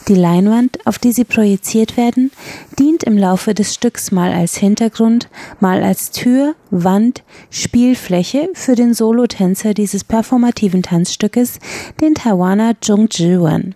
Die 0.08 0.14
Leinwand, 0.14 0.78
auf 0.86 0.98
die 0.98 1.12
sie 1.12 1.24
projiziert 1.24 1.98
werden, 1.98 2.30
dient 2.78 3.04
im 3.04 3.18
Laufe 3.18 3.52
des 3.52 3.74
Stücks 3.74 4.12
mal 4.12 4.32
als 4.32 4.56
Hintergrund, 4.56 5.28
mal 5.60 5.82
als 5.82 6.10
Tür, 6.10 6.54
Wand, 6.70 7.22
Spielfläche 7.50 8.48
für 8.54 8.76
den 8.76 8.94
Solotänzer 8.94 9.74
dieses 9.74 10.04
performativen 10.04 10.82
Tanzstückes, 10.82 11.58
den 12.00 12.14
Taiwaner 12.14 12.80
Zhong 12.80 13.10
Zhiwan. 13.10 13.74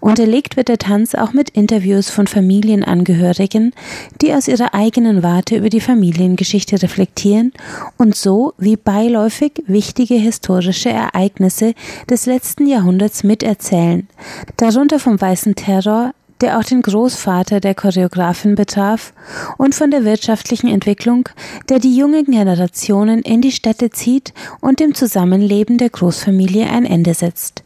Unterlegt 0.00 0.56
wird 0.56 0.68
der 0.68 0.78
Tanz 0.78 1.14
auch 1.14 1.32
mit 1.32 1.50
Interviews 1.50 2.10
von 2.10 2.26
Familienangehörigen, 2.26 3.72
die 4.20 4.32
aus 4.32 4.48
ihrer 4.48 4.74
eigenen 4.74 5.22
Warte 5.22 5.56
über 5.56 5.68
die 5.68 5.80
Familiengeschichte 5.80 6.82
reflektieren 6.82 7.52
und 7.96 8.14
so 8.14 8.54
wie 8.58 8.76
beiläufig 8.76 9.62
wichtige 9.66 10.14
historische 10.14 10.90
Ereignisse 10.90 11.74
des 12.08 12.26
letzten 12.26 12.66
Jahrhunderts 12.66 13.24
miterzählen, 13.24 14.08
darunter 14.56 14.98
vom 14.98 15.20
Weißen 15.20 15.54
Terror, 15.54 16.12
der 16.40 16.58
auch 16.58 16.64
den 16.64 16.82
Großvater 16.82 17.60
der 17.60 17.74
Choreografin 17.74 18.54
betraf, 18.54 19.12
und 19.56 19.74
von 19.74 19.90
der 19.90 20.04
wirtschaftlichen 20.04 20.68
Entwicklung, 20.68 21.28
der 21.68 21.78
die 21.78 21.96
jungen 21.96 22.24
Generationen 22.26 23.20
in 23.22 23.40
die 23.40 23.52
Städte 23.52 23.90
zieht 23.90 24.34
und 24.60 24.80
dem 24.80 24.94
Zusammenleben 24.94 25.78
der 25.78 25.90
Großfamilie 25.90 26.68
ein 26.68 26.84
Ende 26.84 27.14
setzt. 27.14 27.63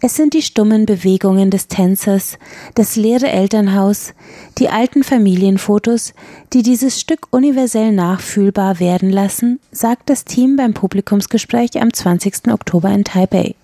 Es 0.00 0.16
sind 0.16 0.34
die 0.34 0.42
stummen 0.42 0.86
Bewegungen 0.86 1.50
des 1.50 1.68
Tänzers, 1.68 2.38
das 2.74 2.96
leere 2.96 3.28
Elternhaus, 3.28 4.14
die 4.58 4.68
alten 4.68 5.02
Familienfotos, 5.02 6.14
die 6.52 6.62
dieses 6.62 7.00
Stück 7.00 7.28
universell 7.30 7.92
nachfühlbar 7.92 8.80
werden 8.80 9.10
lassen, 9.10 9.60
sagt 9.72 10.10
das 10.10 10.24
Team 10.24 10.56
beim 10.56 10.74
Publikumsgespräch 10.74 11.80
am 11.80 11.92
20. 11.92 12.48
Oktober 12.48 12.90
in 12.90 13.04
Taipei. 13.04 13.54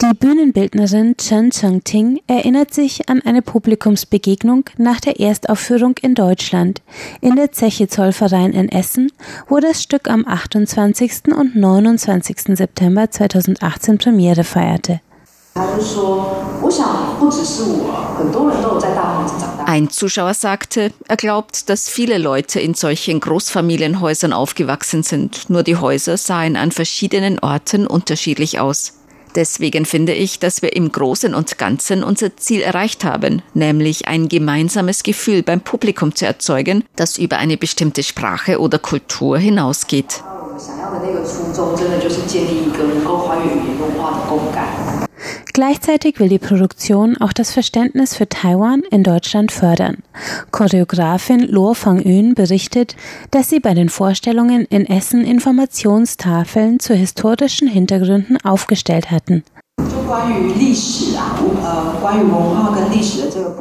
Die 0.00 0.14
Bühnenbildnerin 0.14 1.16
Chen 1.16 1.50
Cheng-Ting 1.50 2.20
erinnert 2.28 2.72
sich 2.72 3.08
an 3.08 3.20
eine 3.22 3.42
Publikumsbegegnung 3.42 4.66
nach 4.76 5.00
der 5.00 5.18
Erstaufführung 5.18 5.96
in 6.00 6.14
Deutschland 6.14 6.82
in 7.20 7.34
der 7.34 7.50
Zeche 7.50 7.88
Zollverein 7.88 8.52
in 8.52 8.68
Essen, 8.68 9.10
wo 9.48 9.58
das 9.58 9.82
Stück 9.82 10.08
am 10.08 10.24
28. 10.24 11.34
und 11.36 11.56
29. 11.56 12.56
September 12.56 13.10
2018 13.10 13.98
Premiere 13.98 14.44
feierte. 14.44 15.00
Ein 19.66 19.90
Zuschauer 19.90 20.34
sagte, 20.34 20.92
er 21.08 21.16
glaubt, 21.16 21.68
dass 21.68 21.88
viele 21.88 22.18
Leute 22.18 22.60
in 22.60 22.74
solchen 22.74 23.20
Großfamilienhäusern 23.20 24.32
aufgewachsen 24.32 25.02
sind, 25.02 25.50
nur 25.50 25.62
die 25.62 25.76
Häuser 25.76 26.16
sahen 26.16 26.56
an 26.56 26.70
verschiedenen 26.70 27.38
Orten 27.40 27.86
unterschiedlich 27.86 28.60
aus. 28.60 28.94
Deswegen 29.34 29.84
finde 29.84 30.14
ich, 30.14 30.38
dass 30.38 30.62
wir 30.62 30.74
im 30.74 30.90
Großen 30.90 31.34
und 31.34 31.58
Ganzen 31.58 32.02
unser 32.02 32.36
Ziel 32.36 32.62
erreicht 32.62 33.04
haben, 33.04 33.42
nämlich 33.54 34.08
ein 34.08 34.28
gemeinsames 34.28 35.02
Gefühl 35.02 35.42
beim 35.42 35.60
Publikum 35.60 36.14
zu 36.14 36.24
erzeugen, 36.24 36.84
das 36.96 37.18
über 37.18 37.38
eine 37.38 37.56
bestimmte 37.56 38.02
Sprache 38.02 38.58
oder 38.60 38.78
Kultur 38.78 39.38
hinausgeht. 39.38 40.22
Gleichzeitig 45.52 46.20
will 46.20 46.28
die 46.28 46.38
Produktion 46.38 47.16
auch 47.16 47.32
das 47.32 47.52
Verständnis 47.52 48.14
für 48.14 48.28
Taiwan 48.28 48.82
in 48.90 49.02
Deutschland 49.02 49.52
fördern. 49.52 49.98
Choreografin 50.50 51.40
Lo 51.40 51.74
Fang-Yun 51.74 52.34
berichtet, 52.34 52.96
dass 53.30 53.50
sie 53.50 53.60
bei 53.60 53.74
den 53.74 53.88
Vorstellungen 53.88 54.64
in 54.66 54.86
Essen 54.86 55.24
Informationstafeln 55.24 56.80
zu 56.80 56.94
historischen 56.94 57.68
Hintergründen 57.68 58.38
aufgestellt 58.44 59.10
hatten. 59.10 59.44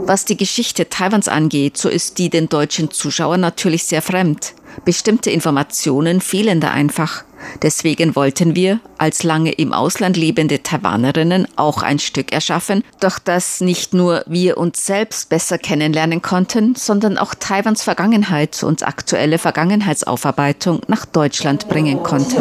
Was 0.05 0.25
die 0.25 0.37
Geschichte 0.37 0.87
Taiwans 0.89 1.27
angeht, 1.27 1.77
so 1.77 1.89
ist 1.89 2.17
die 2.17 2.29
den 2.29 2.47
deutschen 2.47 2.89
Zuschauern 2.91 3.41
natürlich 3.41 3.83
sehr 3.83 4.01
fremd. 4.01 4.53
Bestimmte 4.85 5.29
Informationen 5.29 6.21
fehlen 6.21 6.61
da 6.61 6.69
einfach. 6.69 7.23
Deswegen 7.61 8.15
wollten 8.15 8.55
wir 8.55 8.79
als 8.97 9.23
lange 9.23 9.51
im 9.51 9.73
Ausland 9.73 10.17
lebende 10.17 10.63
Taiwanerinnen 10.63 11.47
auch 11.55 11.83
ein 11.83 11.99
Stück 11.99 12.31
erschaffen, 12.31 12.83
durch 12.99 13.19
das 13.19 13.61
nicht 13.61 13.93
nur 13.93 14.23
wir 14.27 14.57
uns 14.57 14.85
selbst 14.85 15.29
besser 15.29 15.57
kennenlernen 15.57 16.21
konnten, 16.21 16.75
sondern 16.75 17.17
auch 17.17 17.35
Taiwans 17.35 17.83
Vergangenheit 17.83 18.63
und 18.63 18.87
aktuelle 18.87 19.37
Vergangenheitsaufarbeitung 19.37 20.81
nach 20.87 21.05
Deutschland 21.05 21.67
bringen 21.67 22.03
konnten. 22.03 22.37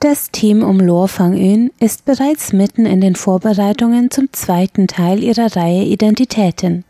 Das 0.00 0.30
Team 0.30 0.62
um 0.62 0.80
Lo 0.80 1.06
Fang-Yun 1.06 1.70
ist 1.80 2.04
bereits 2.04 2.52
mitten 2.52 2.84
in 2.84 3.00
den 3.00 3.14
Vorbereitungen 3.14 4.10
zum 4.10 4.28
zweiten 4.32 4.86
Teil 4.86 5.22
ihrer 5.22 5.56
Reihe 5.56 5.84
Identitäten. 5.84 6.84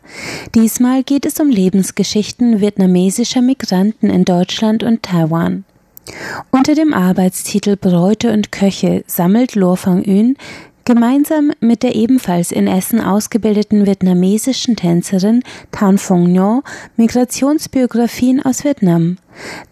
Diesmal 0.53 1.03
geht 1.03 1.25
es 1.25 1.39
um 1.39 1.49
Lebensgeschichten 1.49 2.59
vietnamesischer 2.59 3.41
Migranten 3.41 4.09
in 4.09 4.25
Deutschland 4.25 4.83
und 4.83 5.03
Taiwan. 5.03 5.63
Unter 6.51 6.75
dem 6.75 6.93
Arbeitstitel 6.93 7.77
Bräute 7.77 8.31
und 8.31 8.51
Köche 8.51 9.03
sammelt 9.07 9.55
Lo 9.55 9.75
Fang-Yun 9.75 10.35
Gemeinsam 10.87 11.51
mit 11.61 11.81
der 11.81 11.95
ebenfalls 11.95 12.51
in 12.51 12.67
Essen 12.67 13.01
ausgebildeten 13.01 13.87
vietnamesischen 13.87 14.75
Tänzerin 14.75 15.41
Tan 15.71 15.97
Phong 15.97 16.31
Nho 16.31 16.61
Migrationsbiografien 16.95 18.45
aus 18.45 18.63
Vietnam. 18.63 19.17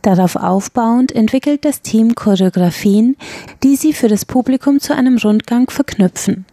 Darauf 0.01 0.35
aufbauend 0.35 1.11
entwickelt 1.11 1.65
das 1.65 1.83
Team 1.83 2.15
Choreografien, 2.15 3.15
die 3.61 3.75
sie 3.75 3.93
für 3.93 4.07
das 4.07 4.25
Publikum 4.25 4.79
zu 4.79 4.95
einem 4.95 5.19
Rundgang 5.19 5.69
verknüpfen. 5.69 6.45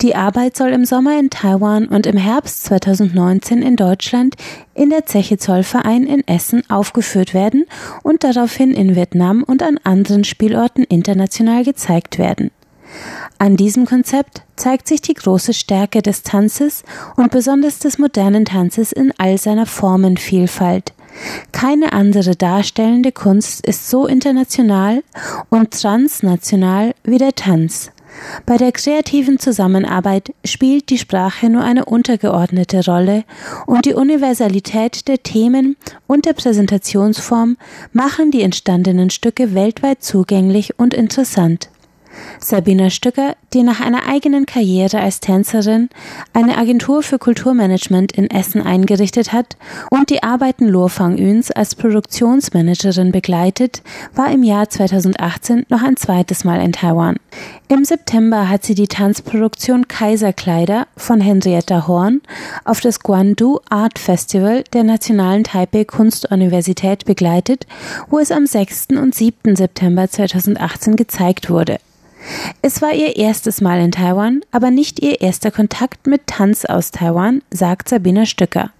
Die 0.00 0.14
Arbeit 0.14 0.56
soll 0.56 0.70
im 0.70 0.86
Sommer 0.86 1.18
in 1.18 1.28
Taiwan 1.28 1.86
und 1.86 2.06
im 2.06 2.16
Herbst 2.16 2.64
2019 2.64 3.60
in 3.60 3.76
Deutschland 3.76 4.36
in 4.72 4.88
der 4.88 5.04
Zeche 5.04 5.36
Zollverein 5.36 6.04
in 6.04 6.26
Essen 6.26 6.62
aufgeführt 6.70 7.34
werden 7.34 7.66
und 8.02 8.24
daraufhin 8.24 8.72
in 8.72 8.96
Vietnam 8.96 9.42
und 9.42 9.62
an 9.62 9.78
anderen 9.84 10.24
Spielorten 10.24 10.84
international 10.84 11.64
gezeigt 11.64 12.18
werden. 12.18 12.50
An 13.38 13.56
diesem 13.56 13.84
Konzept 13.84 14.42
zeigt 14.56 14.88
sich 14.88 15.02
die 15.02 15.14
große 15.14 15.52
Stärke 15.52 16.02
des 16.02 16.22
Tanzes 16.22 16.84
und 17.16 17.30
besonders 17.30 17.78
des 17.78 17.98
modernen 17.98 18.44
Tanzes 18.44 18.92
in 18.92 19.12
all 19.18 19.38
seiner 19.38 19.66
Formenvielfalt. 19.66 20.92
Keine 21.52 21.92
andere 21.92 22.36
darstellende 22.36 23.12
Kunst 23.12 23.66
ist 23.66 23.88
so 23.88 24.06
international 24.06 25.02
und 25.48 25.70
transnational 25.70 26.94
wie 27.04 27.18
der 27.18 27.34
Tanz. 27.34 27.90
Bei 28.46 28.56
der 28.56 28.72
kreativen 28.72 29.38
Zusammenarbeit 29.38 30.32
spielt 30.44 30.90
die 30.90 30.98
Sprache 30.98 31.50
nur 31.50 31.62
eine 31.62 31.84
untergeordnete 31.84 32.84
Rolle 32.84 33.24
und 33.66 33.84
die 33.84 33.94
Universalität 33.94 35.08
der 35.08 35.22
Themen 35.22 35.76
und 36.06 36.24
der 36.24 36.32
Präsentationsform 36.32 37.56
machen 37.92 38.30
die 38.30 38.42
entstandenen 38.42 39.10
Stücke 39.10 39.54
weltweit 39.54 40.02
zugänglich 40.02 40.78
und 40.78 40.94
interessant. 40.94 41.68
Sabina 42.40 42.90
Stücker, 42.90 43.36
die 43.52 43.62
nach 43.62 43.80
einer 43.80 44.06
eigenen 44.06 44.46
Karriere 44.46 45.00
als 45.00 45.20
Tänzerin 45.20 45.88
eine 46.32 46.58
Agentur 46.58 47.02
für 47.02 47.18
Kulturmanagement 47.18 48.12
in 48.12 48.30
Essen 48.30 48.62
eingerichtet 48.62 49.32
hat 49.32 49.56
und 49.90 50.10
die 50.10 50.22
Arbeiten 50.22 50.68
Lo 50.68 50.88
Fang 50.88 51.16
Yüns 51.16 51.50
als 51.50 51.74
Produktionsmanagerin 51.74 53.12
begleitet, 53.12 53.82
war 54.14 54.30
im 54.30 54.42
Jahr 54.42 54.68
2018 54.68 55.66
noch 55.68 55.82
ein 55.82 55.96
zweites 55.96 56.44
Mal 56.44 56.60
in 56.60 56.72
Taiwan. 56.72 57.16
Im 57.68 57.84
September 57.84 58.48
hat 58.48 58.64
sie 58.64 58.74
die 58.74 58.88
Tanzproduktion 58.88 59.88
Kaiserkleider 59.88 60.86
von 60.96 61.20
Henrietta 61.20 61.86
Horn 61.86 62.20
auf 62.64 62.80
das 62.80 63.00
Guandu 63.00 63.58
Art 63.68 63.98
Festival 63.98 64.64
der 64.72 64.84
Nationalen 64.84 65.44
Taipei 65.44 65.84
Kunstuniversität 65.84 67.04
begleitet, 67.04 67.66
wo 68.08 68.18
es 68.18 68.30
am 68.30 68.46
6. 68.46 68.88
und 68.90 69.14
7. 69.14 69.56
September 69.56 70.08
2018 70.08 70.96
gezeigt 70.96 71.50
wurde. 71.50 71.78
Es 72.62 72.82
war 72.82 72.92
ihr 72.92 73.16
erstes 73.16 73.60
Mal 73.60 73.80
in 73.80 73.92
Taiwan, 73.92 74.40
aber 74.50 74.70
nicht 74.70 75.00
ihr 75.00 75.20
erster 75.20 75.50
Kontakt 75.50 76.06
mit 76.06 76.26
Tanz 76.26 76.64
aus 76.64 76.90
Taiwan, 76.90 77.42
sagt 77.50 77.88
Sabina 77.88 78.26
Stücker. 78.26 78.70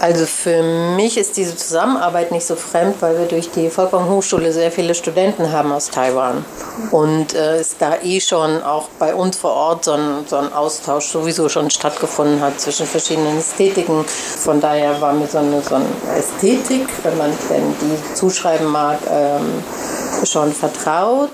Also 0.00 0.26
für 0.26 0.62
mich 0.94 1.16
ist 1.16 1.36
diese 1.36 1.56
Zusammenarbeit 1.56 2.30
nicht 2.30 2.46
so 2.46 2.54
fremd, 2.54 2.96
weil 3.00 3.18
wir 3.18 3.26
durch 3.26 3.50
die 3.50 3.70
Volkwang 3.70 4.08
Hochschule 4.08 4.52
sehr 4.52 4.70
viele 4.70 4.94
Studenten 4.94 5.50
haben 5.50 5.72
aus 5.72 5.90
Taiwan. 5.90 6.44
Und 6.90 7.34
äh, 7.34 7.56
es 7.56 7.76
da 7.78 7.96
eh 8.02 8.20
schon 8.20 8.62
auch 8.62 8.88
bei 8.98 9.14
uns 9.14 9.36
vor 9.36 9.52
Ort 9.52 9.84
so 9.84 9.92
ein, 9.92 10.26
so 10.26 10.36
ein 10.36 10.52
Austausch 10.52 11.06
sowieso 11.08 11.48
schon 11.48 11.70
stattgefunden 11.70 12.40
hat 12.40 12.60
zwischen 12.60 12.86
verschiedenen 12.86 13.38
Ästhetiken. 13.38 14.04
Von 14.04 14.60
daher 14.60 15.00
war 15.00 15.12
mir 15.12 15.26
so 15.26 15.38
eine, 15.38 15.60
so 15.62 15.76
eine 15.76 15.86
Ästhetik, 16.16 16.86
wenn 17.02 17.18
man 17.18 17.30
denn 17.50 17.74
die 17.80 18.14
zuschreiben 18.14 18.68
mag, 18.68 18.98
ähm, 19.10 19.64
schon 20.24 20.52
vertraut. 20.52 21.30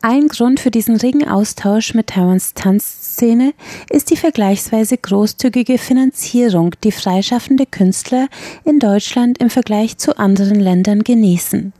Ein 0.00 0.28
Grund 0.28 0.60
für 0.60 0.70
diesen 0.70 0.96
regen 0.96 1.28
Austausch 1.28 1.92
mit 1.92 2.08
Taiwans 2.08 2.54
Tanzszene 2.54 3.52
ist 3.90 4.10
die 4.10 4.16
vergleichsweise 4.16 4.96
großzügige 4.96 5.76
Finanzierung, 5.76 6.72
die 6.84 6.92
freischaffende 6.92 7.66
Künstler 7.66 8.28
in 8.64 8.78
Deutschland 8.78 9.38
im 9.38 9.50
Vergleich 9.50 9.98
zu 9.98 10.16
anderen 10.16 10.60
Ländern 10.60 11.02
genießen. 11.02 11.72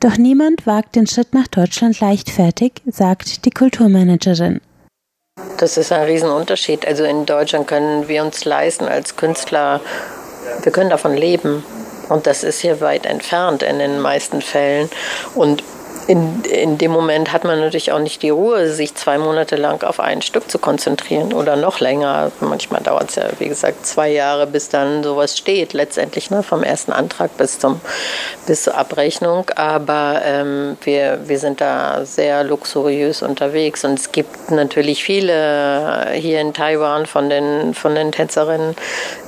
Doch 0.00 0.16
niemand 0.16 0.66
wagt 0.66 0.96
den 0.96 1.06
Schritt 1.06 1.32
nach 1.32 1.46
Deutschland 1.46 2.00
leichtfertig, 2.00 2.72
sagt 2.90 3.44
die 3.44 3.52
Kulturmanagerin. 3.52 4.60
Das 5.58 5.76
ist 5.76 5.92
ein 5.92 6.02
Riesenunterschied. 6.02 6.84
Also 6.84 7.04
in 7.04 7.24
Deutschland 7.24 7.68
können 7.68 8.08
wir 8.08 8.24
uns 8.24 8.44
leisten 8.44 8.86
als 8.86 9.14
Künstler, 9.14 9.80
wir 10.62 10.72
können 10.72 10.90
davon 10.90 11.16
leben. 11.16 11.62
Und 12.08 12.26
das 12.26 12.42
ist 12.42 12.58
hier 12.58 12.80
weit 12.80 13.06
entfernt 13.06 13.62
in 13.62 13.78
den 13.78 14.00
meisten 14.00 14.42
Fällen. 14.42 14.90
Und 15.36 15.62
in, 16.06 16.42
in 16.44 16.78
dem 16.78 16.90
Moment 16.90 17.32
hat 17.32 17.44
man 17.44 17.60
natürlich 17.60 17.92
auch 17.92 17.98
nicht 17.98 18.22
die 18.22 18.30
Ruhe, 18.30 18.68
sich 18.68 18.94
zwei 18.94 19.18
Monate 19.18 19.56
lang 19.56 19.82
auf 19.82 20.00
ein 20.00 20.22
Stück 20.22 20.50
zu 20.50 20.58
konzentrieren 20.58 21.32
oder 21.32 21.56
noch 21.56 21.80
länger. 21.80 22.32
Manchmal 22.40 22.82
dauert 22.82 23.10
es 23.10 23.16
ja, 23.16 23.24
wie 23.38 23.48
gesagt, 23.48 23.86
zwei 23.86 24.10
Jahre, 24.10 24.46
bis 24.46 24.68
dann 24.68 25.02
sowas 25.02 25.36
steht, 25.36 25.72
letztendlich 25.72 26.30
ne, 26.30 26.42
vom 26.42 26.62
ersten 26.62 26.92
Antrag 26.92 27.36
bis, 27.36 27.58
zum, 27.58 27.80
bis 28.46 28.64
zur 28.64 28.76
Abrechnung. 28.76 29.50
Aber 29.56 30.20
ähm, 30.24 30.76
wir, 30.82 31.20
wir 31.26 31.38
sind 31.38 31.60
da 31.60 32.04
sehr 32.04 32.44
luxuriös 32.44 33.22
unterwegs 33.22 33.84
und 33.84 33.98
es 33.98 34.12
gibt 34.12 34.50
natürlich 34.50 35.04
viele 35.04 36.08
hier 36.14 36.40
in 36.40 36.54
Taiwan 36.54 37.06
von 37.06 37.30
den, 37.30 37.74
von 37.74 37.94
den 37.94 38.12
Tänzerinnen, 38.12 38.74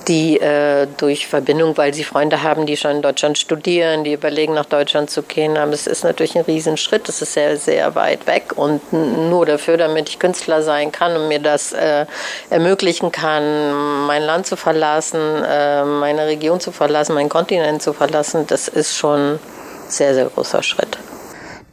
die 0.09 0.41
äh, 0.41 0.87
durch 0.97 1.27
Verbindung, 1.27 1.77
weil 1.77 1.95
sie 1.95 2.05
Freunde 2.05 2.43
haben, 2.43 2.67
die 2.67 2.77
schon 2.77 2.93
in 2.93 3.03
Deutschland 3.03 3.39
studieren, 3.39 4.05
die 4.05 4.13
überlegen, 4.13 4.55
nach 4.55 4.65
Deutschland 4.65 5.11
zu 5.11 5.23
gehen. 5.23 5.57
Aber 5.57 5.73
es 5.73 5.87
ist 5.87 6.05
natürlich 6.05 6.37
ein 6.37 6.45
Riesenschritt. 6.63 7.09
Es 7.09 7.23
ist 7.23 7.33
sehr, 7.33 7.57
sehr 7.57 7.95
weit 7.95 8.27
weg. 8.27 8.53
Und 8.57 8.93
nur 8.93 9.47
dafür, 9.47 9.77
damit 9.77 10.09
ich 10.09 10.19
Künstler 10.19 10.63
sein 10.63 10.93
kann 10.93 11.17
und 11.17 11.29
mir 11.29 11.41
das 11.41 11.73
äh, 11.73 12.07
ermöglichen 12.51 13.11
kann, 13.11 14.07
mein 14.07 14.23
Land 14.23 14.47
zu 14.47 14.57
verlassen, 14.57 15.21
äh, 15.21 15.85
meine 15.85 16.27
Region 16.27 16.61
zu 16.61 16.73
verlassen, 16.73 17.15
meinen 17.15 17.29
Kontinent 17.29 17.83
zu 17.83 17.93
verlassen, 17.93 18.47
das 18.47 18.69
ist 18.69 18.97
schon 18.97 19.35
ein 19.35 19.39
sehr, 19.89 20.15
sehr 20.15 20.27
großer 20.27 20.63
Schritt. 20.63 20.99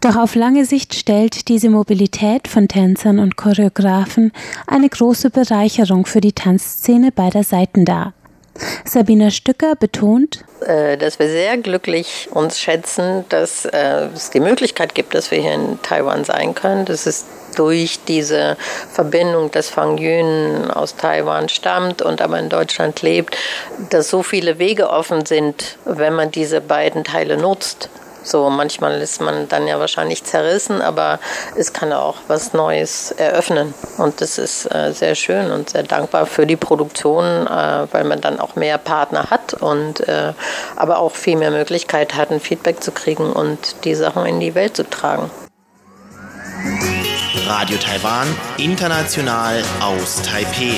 Doch 0.02 0.16
auf 0.16 0.36
lange 0.36 0.64
Sicht 0.64 0.96
stellt 0.96 1.50
diese 1.50 1.70
Mobilität 1.70 2.48
von 2.48 2.70
Tänzern 2.70 3.20
und 3.20 3.36
Choreografen 3.36 4.32
eine 4.66 4.88
große 4.88 5.30
Bereicherung 5.30 6.06
für 6.06 6.22
die 6.22 6.32
Tanzszene 6.32 7.12
beider 7.12 7.44
Seiten 7.44 7.84
dar. 7.84 8.14
Sabina 8.86 9.32
Stücker 9.32 9.76
betont, 9.76 10.44
äh, 10.66 10.98
dass 10.98 11.20
wir 11.20 11.30
sehr 11.30 11.58
glücklich 11.58 12.30
uns 12.32 12.60
schätzen, 12.60 13.26
dass 13.30 13.66
äh, 13.66 14.08
es 14.14 14.30
die 14.30 14.40
Möglichkeit 14.40 14.96
gibt, 14.96 15.14
dass 15.14 15.32
wir 15.32 15.40
hier 15.40 15.54
in 15.54 15.82
Taiwan 15.82 16.24
sein 16.24 16.56
können. 16.56 16.86
Das 16.86 17.08
ist 17.08 17.26
durch 17.56 18.00
diese 18.08 18.58
Verbindung, 18.92 19.52
dass 19.52 19.70
Fang 19.70 19.98
Yun 19.98 20.72
aus 20.72 20.96
Taiwan 20.96 21.50
stammt 21.50 22.02
und 22.02 22.22
aber 22.22 22.40
in 22.40 22.50
Deutschland 22.50 23.02
lebt, 23.02 23.38
dass 23.90 24.10
so 24.10 24.24
viele 24.24 24.60
Wege 24.60 24.90
offen 24.90 25.26
sind, 25.26 25.78
wenn 25.86 26.14
man 26.14 26.32
diese 26.32 26.62
beiden 26.62 27.04
Teile 27.04 27.38
nutzt. 27.38 27.90
So, 28.30 28.48
manchmal 28.52 29.02
ist 29.02 29.22
man 29.22 29.48
dann 29.48 29.68
ja 29.68 29.80
wahrscheinlich 29.80 30.24
zerrissen, 30.24 30.84
aber 30.84 31.20
es 31.56 31.74
kann 31.74 31.92
auch 31.92 32.18
was 32.28 32.54
Neues 32.54 33.10
eröffnen. 33.12 33.74
Und 33.98 34.22
das 34.22 34.38
ist 34.38 34.66
äh, 34.72 34.94
sehr 34.94 35.16
schön 35.16 35.50
und 35.50 35.72
sehr 35.72 35.82
dankbar 35.82 36.28
für 36.28 36.46
die 36.46 36.56
Produktion, 36.56 37.26
äh, 37.48 37.88
weil 37.92 38.04
man 38.04 38.22
dann 38.22 38.40
auch 38.40 38.56
mehr 38.56 38.78
Partner 38.78 39.32
hat 39.32 39.56
und 39.56 40.08
äh, 40.08 40.34
aber 40.76 41.00
auch 41.00 41.16
viel 41.16 41.38
mehr 41.38 41.50
Möglichkeit 41.50 42.14
hat, 42.14 42.30
ein 42.30 42.40
Feedback 42.40 42.84
zu 42.84 42.92
kriegen 42.92 43.34
und 43.34 43.84
die 43.84 43.96
Sachen 43.96 44.28
in 44.28 44.40
die 44.40 44.54
Welt 44.54 44.78
zu 44.78 44.88
tragen. 44.88 45.32
Radio 47.48 47.78
Taiwan, 47.78 48.28
international 48.58 49.64
aus 49.82 50.22
Taipei. 50.22 50.76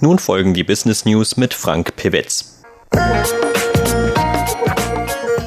Nun 0.00 0.18
folgen 0.18 0.54
die 0.54 0.64
Business 0.64 1.04
News 1.04 1.36
mit 1.36 1.54
Frank 1.54 1.94
Pewetz. 1.94 2.56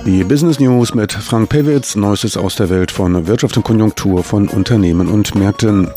Die 0.05 0.25
Business 0.25 0.59
News 0.59 0.93
mit 0.93 1.13
Frank 1.13 1.47
Pewitz, 1.47 1.95
Neuestes 1.95 2.35
aus 2.35 2.57
der 2.57 2.69
Welt 2.69 2.91
von 2.91 3.25
Wirtschaft 3.25 3.55
und 3.55 3.63
Konjunktur 3.63 4.21
von 4.25 4.49
Unternehmen 4.49 5.07
und 5.07 5.33
Märkten. 5.33 5.89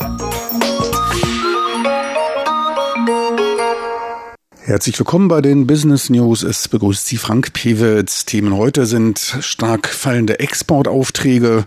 Herzlich 4.61 4.97
willkommen 4.97 5.27
bei 5.27 5.41
den 5.41 5.67
Business 5.67 6.09
News. 6.09 6.45
Es 6.45 6.69
begrüßt 6.69 7.05
Sie 7.05 7.17
Frank 7.17 7.53
Pewitz. 7.53 8.25
Themen 8.27 8.57
heute 8.57 8.87
sind 8.87 9.19
stark 9.41 9.89
fallende 9.89 10.39
Exportaufträge. 10.39 11.67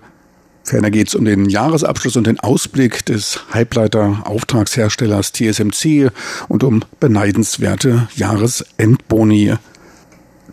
Ferner 0.63 0.91
geht 0.91 1.09
es 1.09 1.15
um 1.15 1.25
den 1.25 1.49
Jahresabschluss 1.49 2.15
und 2.15 2.25
den 2.27 2.39
Ausblick 2.39 3.05
des 3.05 3.41
Halbleiter-Auftragsherstellers 3.51 5.33
TSMC 5.33 6.09
und 6.47 6.63
um 6.63 6.85
beneidenswerte 7.01 8.07
Jahresendboni. 8.15 9.55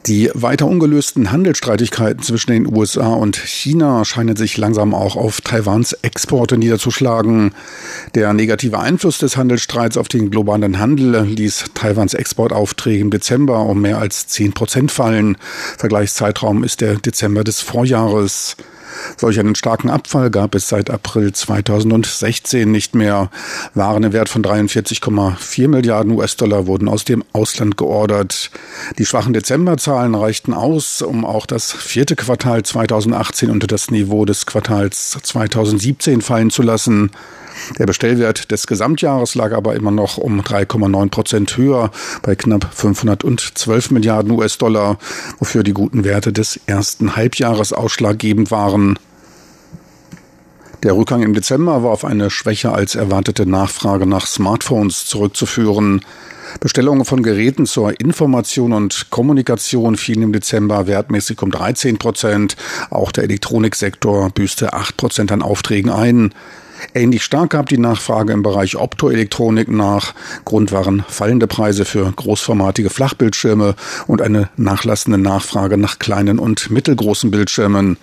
Die 0.06 0.30
weiter 0.34 0.66
ungelösten 0.66 1.32
Handelsstreitigkeiten 1.32 2.22
zwischen 2.22 2.52
den 2.52 2.72
USA 2.72 3.14
und 3.14 3.36
China 3.36 4.04
scheinen 4.04 4.36
sich 4.36 4.56
langsam 4.56 4.94
auch 4.94 5.16
auf 5.16 5.40
Taiwans 5.40 5.94
Exporte 5.94 6.56
niederzuschlagen. 6.56 7.52
Der 8.14 8.32
negative 8.32 8.78
Einfluss 8.78 9.18
des 9.18 9.36
Handelsstreits 9.36 9.96
auf 9.96 10.06
den 10.06 10.30
globalen 10.30 10.78
Handel 10.78 11.22
ließ 11.22 11.64
Taiwans 11.74 12.14
Exportaufträge 12.14 13.00
im 13.00 13.10
Dezember 13.10 13.66
um 13.66 13.80
mehr 13.80 13.98
als 13.98 14.28
10 14.28 14.52
Prozent 14.52 14.92
fallen. 14.92 15.36
Vergleichszeitraum 15.76 16.62
ist 16.62 16.82
der 16.82 16.94
Dezember 16.94 17.42
des 17.42 17.60
Vorjahres. 17.60 18.56
Solch 19.16 19.38
einen 19.38 19.54
starken 19.54 19.90
Abfall 19.90 20.30
gab 20.30 20.54
es 20.54 20.68
seit 20.68 20.90
April 20.90 21.32
2016 21.32 22.70
nicht 22.70 22.94
mehr. 22.94 23.30
Waren 23.74 24.02
im 24.02 24.12
Wert 24.12 24.28
von 24.28 24.42
43,4 24.42 25.68
Milliarden 25.68 26.12
US-Dollar 26.12 26.66
wurden 26.66 26.88
aus 26.88 27.04
dem 27.04 27.24
Ausland 27.32 27.76
geordert. 27.76 28.50
Die 28.98 29.06
schwachen 29.06 29.32
Dezemberzahlen 29.32 30.14
reichten 30.14 30.54
aus, 30.54 31.02
um 31.02 31.24
auch 31.24 31.46
das 31.46 31.72
vierte 31.72 32.16
Quartal 32.16 32.62
2018 32.62 33.50
unter 33.50 33.66
das 33.66 33.90
Niveau 33.90 34.24
des 34.24 34.46
Quartals 34.46 35.18
2017 35.22 36.22
fallen 36.22 36.50
zu 36.50 36.62
lassen. 36.62 37.10
Der 37.78 37.86
Bestellwert 37.86 38.50
des 38.50 38.66
Gesamtjahres 38.66 39.34
lag 39.34 39.52
aber 39.52 39.74
immer 39.74 39.90
noch 39.90 40.18
um 40.18 40.40
3,9 40.40 41.10
Prozent 41.10 41.56
höher 41.56 41.90
bei 42.22 42.34
knapp 42.34 42.68
512 42.72 43.90
Milliarden 43.90 44.30
US-Dollar, 44.32 44.98
wofür 45.38 45.62
die 45.62 45.74
guten 45.74 46.04
Werte 46.04 46.32
des 46.32 46.60
ersten 46.66 47.16
Halbjahres 47.16 47.72
ausschlaggebend 47.72 48.50
waren. 48.50 48.98
Der 50.82 50.96
Rückgang 50.96 51.22
im 51.22 51.34
Dezember 51.34 51.82
war 51.82 51.90
auf 51.90 52.04
eine 52.04 52.30
schwächer 52.30 52.74
als 52.74 52.94
erwartete 52.94 53.46
Nachfrage 53.46 54.06
nach 54.06 54.26
Smartphones 54.26 55.06
zurückzuführen. 55.06 56.02
Bestellungen 56.60 57.04
von 57.04 57.22
Geräten 57.22 57.66
zur 57.66 57.98
Information 58.00 58.72
und 58.72 59.10
Kommunikation 59.10 59.96
fielen 59.96 60.22
im 60.22 60.32
Dezember 60.32 60.86
wertmäßig 60.86 61.42
um 61.42 61.50
13 61.50 61.98
Prozent. 61.98 62.56
Auch 62.90 63.10
der 63.10 63.24
Elektroniksektor 63.24 64.30
büßte 64.30 64.74
8 64.74 64.96
Prozent 64.96 65.32
an 65.32 65.42
Aufträgen 65.42 65.90
ein. 65.90 66.32
Ähnlich 66.94 67.24
stark 67.24 67.50
gab 67.50 67.68
die 67.68 67.78
Nachfrage 67.78 68.32
im 68.32 68.42
Bereich 68.42 68.76
Optoelektronik 68.76 69.68
nach. 69.68 70.14
Grund 70.44 70.72
waren 70.72 71.04
fallende 71.08 71.46
Preise 71.46 71.84
für 71.84 72.10
großformatige 72.10 72.90
Flachbildschirme 72.90 73.74
und 74.06 74.22
eine 74.22 74.48
nachlassende 74.56 75.18
Nachfrage 75.18 75.76
nach 75.76 75.98
kleinen 75.98 76.38
und 76.38 76.70
mittelgroßen 76.70 77.30
Bildschirmen. 77.30 77.96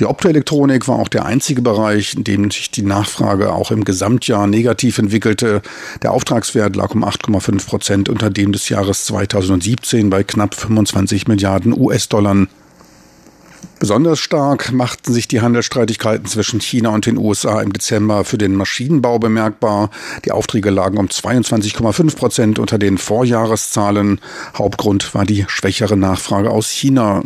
Die 0.00 0.06
Optoelektronik 0.06 0.88
war 0.88 0.96
auch 0.96 1.08
der 1.08 1.26
einzige 1.26 1.62
Bereich, 1.62 2.14
in 2.14 2.24
dem 2.24 2.50
sich 2.50 2.70
die 2.70 2.82
Nachfrage 2.82 3.52
auch 3.52 3.70
im 3.70 3.84
Gesamtjahr 3.84 4.46
negativ 4.46 4.98
entwickelte. 4.98 5.62
Der 6.02 6.12
Auftragswert 6.12 6.74
lag 6.76 6.94
um 6.94 7.04
8,5 7.04 7.66
Prozent 7.66 8.08
unter 8.08 8.30
dem 8.30 8.52
des 8.52 8.68
Jahres 8.68 9.04
2017 9.04 10.10
bei 10.10 10.22
knapp 10.24 10.54
25 10.54 11.28
Milliarden 11.28 11.78
US-Dollar. 11.78 12.46
Besonders 13.80 14.20
stark 14.20 14.72
machten 14.72 15.12
sich 15.12 15.28
die 15.28 15.40
Handelsstreitigkeiten 15.40 16.26
zwischen 16.26 16.60
China 16.60 16.90
und 16.90 17.06
den 17.06 17.18
USA 17.18 17.60
im 17.60 17.72
Dezember 17.72 18.24
für 18.24 18.38
den 18.38 18.54
Maschinenbau 18.54 19.18
bemerkbar. 19.18 19.90
Die 20.24 20.32
Aufträge 20.32 20.70
lagen 20.70 20.96
um 20.96 21.06
22,5 21.06 22.16
Prozent 22.16 22.58
unter 22.58 22.78
den 22.78 22.98
Vorjahreszahlen. 22.98 24.20
Hauptgrund 24.56 25.14
war 25.14 25.24
die 25.24 25.44
schwächere 25.48 25.96
Nachfrage 25.96 26.50
aus 26.50 26.70
China. 26.70 27.22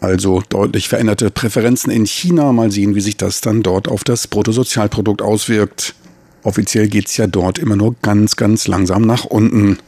Also 0.00 0.42
deutlich 0.48 0.88
veränderte 0.88 1.30
Präferenzen 1.30 1.90
in 1.90 2.06
China. 2.06 2.52
Mal 2.52 2.70
sehen, 2.70 2.94
wie 2.94 3.00
sich 3.00 3.16
das 3.16 3.40
dann 3.40 3.62
dort 3.62 3.88
auf 3.88 4.02
das 4.02 4.26
Bruttosozialprodukt 4.26 5.22
auswirkt. 5.22 5.94
Offiziell 6.42 6.88
geht's 6.88 7.16
ja 7.16 7.26
dort 7.26 7.58
immer 7.58 7.76
nur 7.76 7.96
ganz, 8.02 8.36
ganz 8.36 8.66
langsam 8.66 9.02
nach 9.02 9.24
unten. 9.24 9.78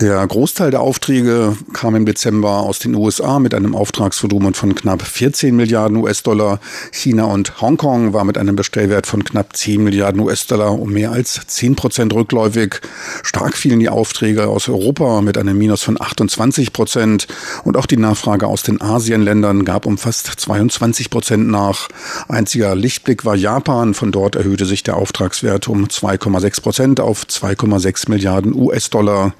Der 0.00 0.24
Großteil 0.24 0.70
der 0.70 0.80
Aufträge 0.80 1.56
kam 1.72 1.96
im 1.96 2.06
Dezember 2.06 2.60
aus 2.60 2.78
den 2.78 2.94
USA 2.94 3.40
mit 3.40 3.52
einem 3.52 3.74
Auftragsvolumen 3.74 4.54
von 4.54 4.76
knapp 4.76 5.02
14 5.02 5.56
Milliarden 5.56 5.96
US-Dollar. 5.96 6.60
China 6.92 7.24
und 7.24 7.60
Hongkong 7.60 8.12
war 8.12 8.22
mit 8.22 8.38
einem 8.38 8.54
Bestellwert 8.54 9.08
von 9.08 9.24
knapp 9.24 9.56
10 9.56 9.82
Milliarden 9.82 10.20
US-Dollar 10.20 10.78
um 10.78 10.92
mehr 10.92 11.10
als 11.10 11.44
10 11.48 11.74
Prozent 11.74 12.14
rückläufig. 12.14 12.76
Stark 13.24 13.56
fielen 13.56 13.80
die 13.80 13.88
Aufträge 13.88 14.46
aus 14.46 14.68
Europa 14.68 15.20
mit 15.20 15.36
einem 15.36 15.58
Minus 15.58 15.82
von 15.82 16.00
28 16.00 16.72
Prozent 16.72 17.26
und 17.64 17.76
auch 17.76 17.86
die 17.86 17.96
Nachfrage 17.96 18.46
aus 18.46 18.62
den 18.62 18.80
Asienländern 18.80 19.64
gab 19.64 19.84
um 19.84 19.98
fast 19.98 20.28
22 20.28 21.10
Prozent 21.10 21.48
nach. 21.48 21.88
Einziger 22.28 22.76
Lichtblick 22.76 23.24
war 23.24 23.34
Japan. 23.34 23.94
Von 23.94 24.12
dort 24.12 24.36
erhöhte 24.36 24.64
sich 24.64 24.84
der 24.84 24.96
Auftragswert 24.96 25.66
um 25.66 25.86
2,6 25.86 26.62
Prozent 26.62 27.00
auf 27.00 27.24
2,6 27.24 28.08
Milliarden 28.08 28.54
US-Dollar. 28.54 29.34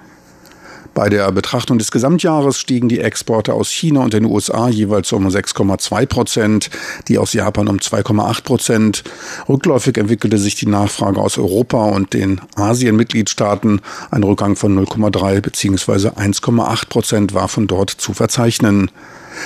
Bei 0.95 1.09
der 1.09 1.31
Betrachtung 1.33 1.79
des 1.79 1.91
Gesamtjahres 1.91 2.59
stiegen 2.59 2.89
die 2.89 3.01
Exporte 3.01 3.55
aus 3.55 3.71
China 3.71 4.03
und 4.03 4.15
den 4.15 4.25
USA 4.25 4.69
jeweils 4.69 5.13
um 5.13 5.29
6,2 5.29 6.07
Prozent, 6.07 6.71
die 7.07 7.19
aus 7.19 7.33
Japan 7.33 7.69
um 7.69 7.77
2,8 7.77 8.43
Prozent. 8.43 9.05
Rückläufig 9.49 9.97
entwickelte 9.97 10.39
sich 10.39 10.57
die 10.57 10.67
Nachfrage 10.67 11.21
aus 11.21 11.39
Europa 11.39 11.85
und 11.85 12.15
den 12.15 12.41
Asien-Mitgliedstaaten. 12.57 13.81
Ein 14.11 14.23
Rückgang 14.25 14.57
von 14.57 14.79
0,3 14.79 15.41
bzw. 15.41 16.09
1,8 16.09 16.89
Prozent 16.89 17.35
war 17.35 17.49
von 17.49 17.67
dort 17.67 17.91
zu 17.91 18.13
verzeichnen. 18.13 18.91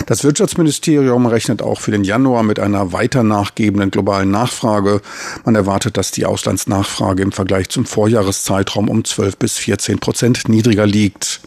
Das 0.07 0.25
Wirtschaftsministerium 0.25 1.27
rechnet 1.27 1.63
auch 1.63 1.81
für 1.81 1.91
den 1.91 2.05
Januar 2.05 2.43
mit 2.43 2.59
einer 2.59 2.93
weiter 2.93 3.23
nachgebenden 3.23 3.91
globalen 3.91 4.31
Nachfrage. 4.31 5.01
Man 5.45 5.55
erwartet, 5.55 5.97
dass 5.97 6.11
die 6.11 6.27
Auslandsnachfrage 6.27 7.23
im 7.23 7.33
Vergleich 7.33 7.69
zum 7.69 7.87
Vorjahreszeitraum 7.87 8.89
um 8.89 9.05
12 9.05 9.37
bis 9.37 9.59
14 9.59 9.99
Prozent 9.99 10.49
niedriger 10.49 10.87
liegt. 10.87 11.41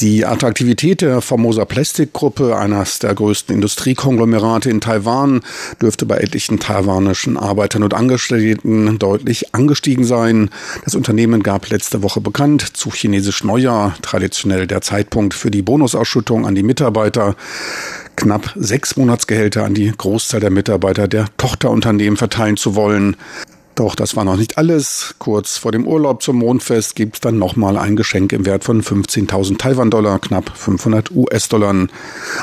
Die 0.00 0.26
Attraktivität 0.26 1.00
der 1.00 1.22
Formosa 1.22 1.64
Plastic 1.64 2.12
Gruppe, 2.12 2.54
eines 2.58 2.98
der 2.98 3.14
größten 3.14 3.54
Industriekonglomerate 3.54 4.68
in 4.68 4.82
Taiwan, 4.82 5.40
dürfte 5.80 6.04
bei 6.04 6.18
etlichen 6.18 6.58
taiwanischen 6.58 7.38
Arbeitern 7.38 7.82
und 7.82 7.94
Angestellten 7.94 8.98
deutlich 8.98 9.54
angestiegen 9.54 10.04
sein. 10.04 10.50
Das 10.84 10.94
Unternehmen 10.94 11.42
gab 11.42 11.70
letzte 11.70 12.02
Woche 12.02 12.20
bekannt, 12.20 12.76
zu 12.76 12.90
chinesisch 12.90 13.42
Neujahr, 13.42 13.94
traditionell 14.02 14.66
der 14.66 14.82
Zeitpunkt 14.82 15.32
für 15.32 15.50
die 15.50 15.62
Bonusausschüttung 15.62 16.46
an 16.46 16.54
die 16.54 16.62
Mitarbeiter, 16.62 17.34
knapp 18.16 18.52
sechs 18.54 18.98
Monatsgehälter 18.98 19.64
an 19.64 19.72
die 19.72 19.92
Großzahl 19.96 20.40
der 20.40 20.50
Mitarbeiter 20.50 21.08
der 21.08 21.26
Tochterunternehmen 21.38 22.18
verteilen 22.18 22.58
zu 22.58 22.74
wollen. 22.74 23.16
Doch 23.76 23.94
das 23.94 24.16
war 24.16 24.24
noch 24.24 24.38
nicht 24.38 24.56
alles. 24.56 25.14
Kurz 25.18 25.58
vor 25.58 25.70
dem 25.70 25.86
Urlaub 25.86 26.22
zum 26.22 26.36
Mondfest 26.36 26.96
gibt 26.96 27.16
es 27.16 27.20
dann 27.20 27.38
nochmal 27.38 27.76
ein 27.76 27.94
Geschenk 27.94 28.32
im 28.32 28.46
Wert 28.46 28.64
von 28.64 28.82
15.000 28.82 29.58
Taiwan-Dollar, 29.58 30.18
knapp 30.18 30.50
500 30.56 31.10
US-Dollar. 31.10 31.86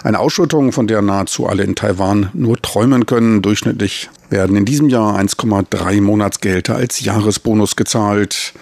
Eine 0.04 0.20
Ausschüttung, 0.20 0.72
von 0.72 0.86
der 0.86 1.02
nahezu 1.02 1.48
alle 1.48 1.64
in 1.64 1.74
Taiwan 1.74 2.30
nur 2.34 2.62
träumen 2.62 3.08
können. 3.08 3.42
Durchschnittlich 3.42 4.12
werden 4.34 4.58
in 4.58 4.66
diesem 4.66 4.90
Jahr 4.90 5.18
1,3 5.18 6.02
Monatsgehälter 6.02 6.76
als 6.76 7.00
Jahresbonus 7.00 7.76
gezahlt. 7.76 8.54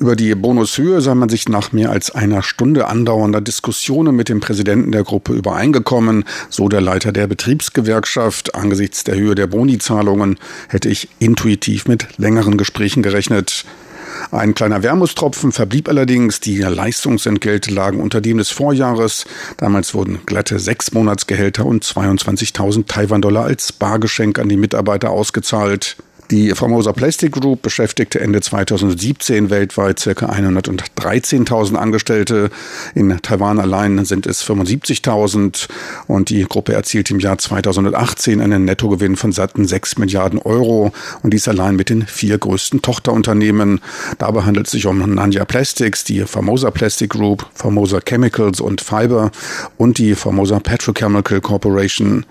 Über 0.00 0.16
die 0.16 0.34
Bonushöhe 0.34 1.00
sei 1.02 1.14
man 1.14 1.28
sich 1.28 1.48
nach 1.48 1.70
mehr 1.70 1.90
als 1.90 2.10
einer 2.10 2.42
Stunde 2.42 2.88
andauernder 2.88 3.42
Diskussionen 3.42 4.16
mit 4.16 4.30
dem 4.30 4.40
Präsidenten 4.40 4.90
der 4.90 5.04
Gruppe 5.04 5.34
übereingekommen, 5.34 6.24
so 6.48 6.68
der 6.68 6.80
Leiter 6.80 7.12
der 7.12 7.26
Betriebsgewerkschaft. 7.26 8.54
Angesichts 8.54 9.04
der 9.04 9.16
Höhe 9.16 9.34
der 9.34 9.46
Bonizahlungen 9.46 10.38
hätte 10.68 10.88
ich 10.88 11.08
intuitiv 11.18 11.86
mit 11.86 12.18
längeren 12.18 12.56
Gesprächen 12.56 13.02
gerechnet. 13.02 13.66
Ein 14.30 14.54
kleiner 14.54 14.82
Wermutstropfen 14.82 15.52
verblieb 15.52 15.88
allerdings. 15.88 16.40
Die 16.40 16.58
Leistungsentgelte 16.58 17.72
lagen 17.72 18.00
unter 18.00 18.20
dem 18.20 18.38
des 18.38 18.50
Vorjahres. 18.50 19.24
Damals 19.56 19.94
wurden 19.94 20.20
glatte 20.26 20.58
sechs 20.58 20.92
Monatsgehälter 20.92 21.64
und 21.64 21.84
22.000 21.84 22.86
Taiwan-Dollar 22.86 23.44
als 23.44 23.72
Bargeschenk 23.72 24.38
an 24.38 24.48
die 24.48 24.56
Mitarbeiter 24.56 25.10
ausgezahlt. 25.10 25.96
Die 26.30 26.50
Formosa 26.50 26.92
Plastic 26.92 27.32
Group 27.32 27.62
beschäftigte 27.62 28.20
Ende 28.20 28.42
2017 28.42 29.48
weltweit 29.48 30.02
ca. 30.02 30.26
113.000 30.26 31.74
Angestellte. 31.76 32.50
In 32.94 33.16
Taiwan 33.22 33.58
allein 33.58 34.04
sind 34.04 34.26
es 34.26 34.44
75.000 34.46 35.68
und 36.06 36.28
die 36.28 36.42
Gruppe 36.42 36.74
erzielt 36.74 37.10
im 37.10 37.18
Jahr 37.18 37.38
2018 37.38 38.42
einen 38.42 38.66
Nettogewinn 38.66 39.16
von 39.16 39.32
satten 39.32 39.66
6 39.66 39.96
Milliarden 39.96 40.38
Euro 40.38 40.92
und 41.22 41.32
dies 41.32 41.48
allein 41.48 41.76
mit 41.76 41.88
den 41.88 42.06
vier 42.06 42.36
größten 42.36 42.82
Tochterunternehmen. 42.82 43.80
Dabei 44.18 44.42
handelt 44.42 44.66
es 44.66 44.72
sich 44.72 44.84
um 44.84 44.98
Nanya 44.98 45.46
Plastics, 45.46 46.04
die 46.04 46.26
Formosa 46.26 46.70
Plastic 46.70 47.08
Group, 47.08 47.46
Formosa 47.54 48.00
Chemicals 48.04 48.60
und 48.60 48.82
Fiber 48.82 49.30
und 49.78 49.96
die 49.96 50.14
Formosa 50.14 50.60
Petrochemical 50.60 51.40
Corporation. 51.40 52.26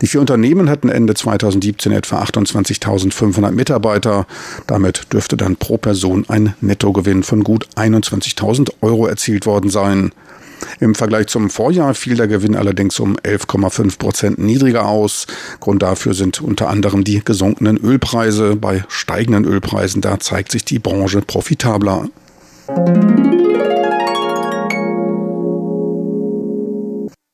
Die 0.00 0.06
vier 0.06 0.20
Unternehmen 0.20 0.70
hatten 0.70 0.88
Ende 0.88 1.14
2017 1.14 1.92
etwa 1.92 2.22
28.500 2.22 3.50
Mitarbeiter. 3.52 4.26
Damit 4.66 5.12
dürfte 5.12 5.36
dann 5.36 5.56
pro 5.56 5.78
Person 5.78 6.24
ein 6.28 6.54
Nettogewinn 6.60 7.22
von 7.22 7.44
gut 7.44 7.68
21.000 7.76 8.70
Euro 8.80 9.06
erzielt 9.06 9.46
worden 9.46 9.70
sein. 9.70 10.12
Im 10.80 10.94
Vergleich 10.94 11.28
zum 11.28 11.50
Vorjahr 11.50 11.94
fiel 11.94 12.16
der 12.16 12.28
Gewinn 12.28 12.56
allerdings 12.56 12.98
um 13.00 13.16
11,5 13.16 13.98
Prozent 13.98 14.38
niedriger 14.38 14.86
aus. 14.86 15.26
Grund 15.60 15.82
dafür 15.82 16.14
sind 16.14 16.40
unter 16.40 16.68
anderem 16.68 17.04
die 17.04 17.22
gesunkenen 17.24 17.76
Ölpreise. 17.76 18.56
Bei 18.56 18.84
steigenden 18.88 19.44
Ölpreisen, 19.44 20.00
da 20.00 20.18
zeigt 20.20 20.52
sich 20.52 20.64
die 20.64 20.78
Branche 20.78 21.22
profitabler. 21.22 22.08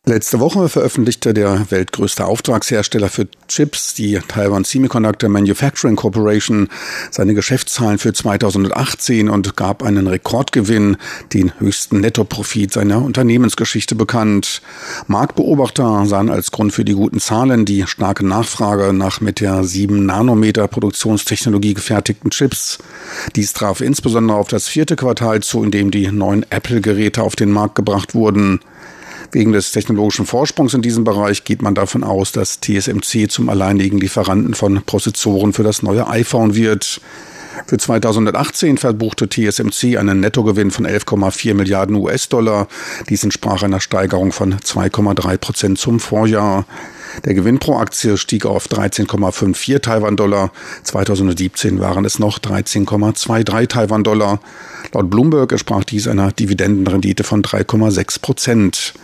Letzte 0.06 0.38
Woche 0.38 0.68
veröffentlichte 0.68 1.32
der 1.32 1.70
weltgrößte 1.70 2.26
Auftragshersteller 2.26 3.08
für 3.08 3.26
Chips, 3.48 3.94
die 3.94 4.20
Taiwan 4.28 4.64
Semiconductor 4.64 5.30
Manufacturing 5.30 5.96
Corporation, 5.96 6.68
seine 7.10 7.32
Geschäftszahlen 7.32 7.96
für 7.96 8.12
2018 8.12 9.30
und 9.30 9.56
gab 9.56 9.82
einen 9.82 10.06
Rekordgewinn, 10.06 10.98
den 11.32 11.58
höchsten 11.58 12.00
Nettoprofit 12.00 12.70
seiner 12.70 13.00
Unternehmensgeschichte 13.02 13.94
bekannt. 13.94 14.60
Marktbeobachter 15.06 16.04
sahen 16.04 16.28
als 16.28 16.50
Grund 16.50 16.74
für 16.74 16.84
die 16.84 16.92
guten 16.92 17.18
Zahlen 17.18 17.64
die 17.64 17.86
starke 17.86 18.26
Nachfrage 18.26 18.92
nach 18.92 19.22
mit 19.22 19.40
der 19.40 19.64
7 19.64 20.04
Nanometer 20.04 20.68
Produktionstechnologie 20.68 21.72
gefertigten 21.72 22.28
Chips. 22.28 22.76
Dies 23.36 23.54
traf 23.54 23.80
insbesondere 23.80 24.36
auf 24.36 24.48
das 24.48 24.68
vierte 24.68 24.96
Quartal 24.96 25.40
zu, 25.40 25.64
in 25.64 25.70
dem 25.70 25.90
die 25.90 26.12
neuen 26.12 26.44
Apple-Geräte 26.50 27.22
auf 27.22 27.36
den 27.36 27.50
Markt 27.50 27.74
gebracht 27.74 28.14
wurden. 28.14 28.60
Wegen 29.32 29.52
des 29.52 29.72
technologischen 29.72 30.26
Vorsprungs 30.26 30.74
in 30.74 30.82
diesem 30.82 31.04
Bereich 31.04 31.44
geht 31.44 31.62
man 31.62 31.74
davon 31.74 32.04
aus, 32.04 32.32
dass 32.32 32.60
TSMC 32.60 33.30
zum 33.30 33.48
alleinigen 33.48 33.98
Lieferanten 33.98 34.54
von 34.54 34.82
Prozessoren 34.84 35.52
für 35.52 35.62
das 35.62 35.82
neue 35.82 36.06
iPhone 36.08 36.54
wird. 36.54 37.00
Für 37.66 37.78
2018 37.78 38.78
verbuchte 38.78 39.28
TSMC 39.28 39.96
einen 39.96 40.20
Nettogewinn 40.20 40.70
von 40.70 40.86
11,4 40.86 41.54
Milliarden 41.54 41.96
US-Dollar. 41.96 42.68
Dies 43.08 43.24
entsprach 43.24 43.62
einer 43.62 43.80
Steigerung 43.80 44.32
von 44.32 44.54
2,3 44.54 45.38
Prozent 45.38 45.78
zum 45.78 46.00
Vorjahr. 46.00 46.66
Der 47.24 47.34
Gewinn 47.34 47.58
pro 47.58 47.76
Aktie 47.76 48.16
stieg 48.16 48.44
auf 48.44 48.66
13,54 48.66 49.80
Taiwan-Dollar. 49.80 50.50
2017 50.82 51.80
waren 51.80 52.04
es 52.04 52.18
noch 52.18 52.38
13,23 52.38 53.68
Taiwan-Dollar. 53.68 54.40
Laut 54.92 55.10
Bloomberg 55.10 55.52
entsprach 55.52 55.84
dies 55.84 56.08
einer 56.08 56.32
Dividendenrendite 56.32 57.24
von 57.24 57.42
3,6 57.42 58.20
Prozent. 58.20 58.94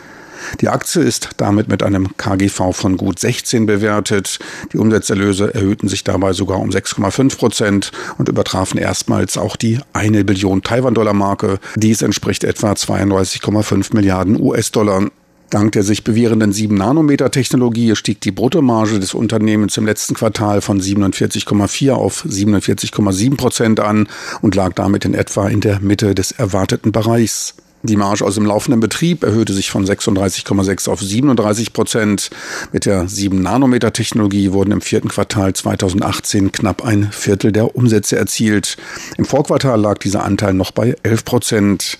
Die 0.60 0.68
Aktie 0.68 1.02
ist 1.02 1.30
damit 1.36 1.68
mit 1.68 1.82
einem 1.82 2.16
KGV 2.16 2.72
von 2.72 2.96
gut 2.96 3.18
16 3.18 3.66
bewertet. 3.66 4.38
Die 4.72 4.78
Umsatzerlöse 4.78 5.54
erhöhten 5.54 5.88
sich 5.88 6.04
dabei 6.04 6.32
sogar 6.32 6.58
um 6.58 6.70
6,5 6.70 7.36
Prozent 7.36 7.92
und 8.18 8.28
übertrafen 8.28 8.78
erstmals 8.78 9.36
auch 9.38 9.56
die 9.56 9.78
eine 9.92 10.24
Billion 10.24 10.62
Taiwan-Dollar-Marke. 10.62 11.58
Dies 11.76 12.02
entspricht 12.02 12.44
etwa 12.44 12.72
32,5 12.72 13.94
Milliarden 13.94 14.40
US-Dollar. 14.40 15.08
Dank 15.50 15.72
der 15.72 15.82
sich 15.82 16.04
bewährenden 16.04 16.52
7-Nanometer-Technologie 16.52 17.96
stieg 17.96 18.20
die 18.20 18.30
Bruttomarge 18.30 19.00
des 19.00 19.14
Unternehmens 19.14 19.76
im 19.76 19.84
letzten 19.84 20.14
Quartal 20.14 20.60
von 20.60 20.80
47,4 20.80 21.90
auf 21.90 22.24
47,7 22.24 23.36
Prozent 23.36 23.80
an 23.80 24.08
und 24.42 24.54
lag 24.54 24.74
damit 24.74 25.04
in 25.04 25.14
etwa 25.14 25.48
in 25.48 25.60
der 25.60 25.80
Mitte 25.80 26.14
des 26.14 26.30
erwarteten 26.30 26.92
Bereichs. 26.92 27.56
Die 27.82 27.96
Marge 27.96 28.24
aus 28.24 28.34
dem 28.34 28.44
laufenden 28.44 28.80
Betrieb 28.80 29.24
erhöhte 29.24 29.54
sich 29.54 29.70
von 29.70 29.86
36,6 29.86 30.90
auf 30.90 31.00
37 31.00 31.72
Prozent. 31.72 32.30
Mit 32.72 32.84
der 32.84 33.04
7-Nanometer-Technologie 33.04 34.52
wurden 34.52 34.72
im 34.72 34.82
vierten 34.82 35.08
Quartal 35.08 35.54
2018 35.54 36.52
knapp 36.52 36.84
ein 36.84 37.10
Viertel 37.10 37.52
der 37.52 37.74
Umsätze 37.76 38.16
erzielt. 38.16 38.76
Im 39.16 39.24
Vorquartal 39.24 39.80
lag 39.80 39.98
dieser 39.98 40.24
Anteil 40.24 40.52
noch 40.52 40.72
bei 40.72 40.94
11 41.02 41.24
Prozent. 41.24 41.98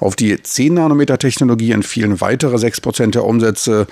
Auf 0.00 0.16
die 0.16 0.34
10-Nanometer-Technologie 0.34 1.70
entfielen 1.72 2.20
weitere 2.20 2.58
6 2.58 2.80
Prozent 2.80 3.14
der 3.14 3.24
Umsätze. 3.24 3.86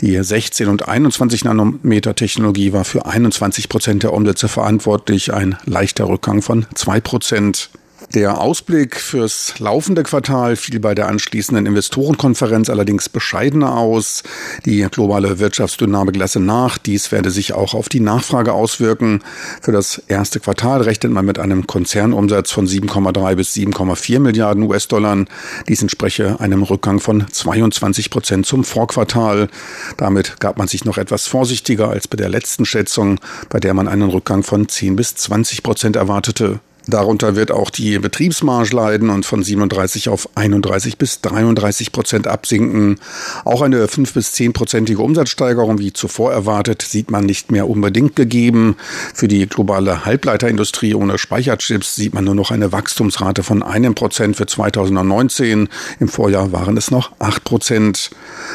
Die 0.00 0.16
16- 0.18 0.66
und 0.66 0.88
21-Nanometer-Technologie 0.88 2.72
war 2.72 2.84
für 2.84 3.04
21 3.04 3.68
Prozent 3.68 4.04
der 4.04 4.12
Umsätze 4.12 4.46
verantwortlich, 4.46 5.32
ein 5.32 5.56
leichter 5.64 6.08
Rückgang 6.08 6.42
von 6.42 6.66
2 6.74 7.00
Prozent. 7.00 7.70
Der 8.14 8.40
Ausblick 8.40 8.96
fürs 8.96 9.58
laufende 9.58 10.02
Quartal 10.02 10.56
fiel 10.56 10.80
bei 10.80 10.94
der 10.94 11.08
anschließenden 11.08 11.66
Investorenkonferenz 11.66 12.70
allerdings 12.70 13.10
bescheidener 13.10 13.76
aus. 13.76 14.22
Die 14.64 14.80
globale 14.90 15.38
Wirtschaftsdynamik 15.38 16.16
lasse 16.16 16.40
nach. 16.40 16.78
Dies 16.78 17.12
werde 17.12 17.30
sich 17.30 17.52
auch 17.52 17.74
auf 17.74 17.90
die 17.90 18.00
Nachfrage 18.00 18.54
auswirken. 18.54 19.22
Für 19.60 19.72
das 19.72 20.02
erste 20.08 20.40
Quartal 20.40 20.80
rechnet 20.80 21.12
man 21.12 21.26
mit 21.26 21.38
einem 21.38 21.66
Konzernumsatz 21.66 22.50
von 22.50 22.66
7,3 22.66 23.34
bis 23.34 23.52
7,4 23.52 24.20
Milliarden 24.20 24.62
US-Dollar. 24.62 25.26
Dies 25.68 25.82
entspreche 25.82 26.40
einem 26.40 26.62
Rückgang 26.62 27.00
von 27.00 27.26
22 27.30 28.08
Prozent 28.08 28.46
zum 28.46 28.64
Vorquartal. 28.64 29.48
Damit 29.98 30.40
gab 30.40 30.56
man 30.56 30.66
sich 30.66 30.86
noch 30.86 30.96
etwas 30.96 31.26
vorsichtiger 31.26 31.90
als 31.90 32.08
bei 32.08 32.16
der 32.16 32.30
letzten 32.30 32.64
Schätzung, 32.64 33.20
bei 33.50 33.60
der 33.60 33.74
man 33.74 33.86
einen 33.86 34.08
Rückgang 34.08 34.42
von 34.42 34.66
10 34.66 34.96
bis 34.96 35.14
20 35.14 35.62
Prozent 35.62 35.96
erwartete. 35.96 36.60
Darunter 36.88 37.36
wird 37.36 37.50
auch 37.50 37.68
die 37.68 37.98
Betriebsmarge 37.98 38.74
leiden 38.74 39.10
und 39.10 39.26
von 39.26 39.42
37 39.42 40.08
auf 40.08 40.26
31 40.36 40.96
bis 40.96 41.20
33 41.20 41.92
Prozent 41.92 42.26
absinken. 42.26 42.98
Auch 43.44 43.60
eine 43.60 43.86
5 43.86 44.14
bis 44.14 44.32
10 44.32 44.54
prozentige 44.54 45.02
Umsatzsteigerung 45.02 45.78
wie 45.78 45.92
zuvor 45.92 46.32
erwartet 46.32 46.80
sieht 46.80 47.10
man 47.10 47.26
nicht 47.26 47.52
mehr 47.52 47.68
unbedingt 47.68 48.16
gegeben. 48.16 48.76
Für 49.12 49.28
die 49.28 49.46
globale 49.46 50.06
Halbleiterindustrie 50.06 50.94
ohne 50.94 51.18
Speicherchips 51.18 51.94
sieht 51.94 52.14
man 52.14 52.24
nur 52.24 52.34
noch 52.34 52.50
eine 52.50 52.72
Wachstumsrate 52.72 53.42
von 53.42 53.62
einem 53.62 53.94
Prozent 53.94 54.36
für 54.36 54.46
2019. 54.46 55.68
Im 56.00 56.08
Vorjahr 56.08 56.52
waren 56.52 56.78
es 56.78 56.90
noch 56.90 57.12
8 57.18 57.44
Prozent. 57.44 58.10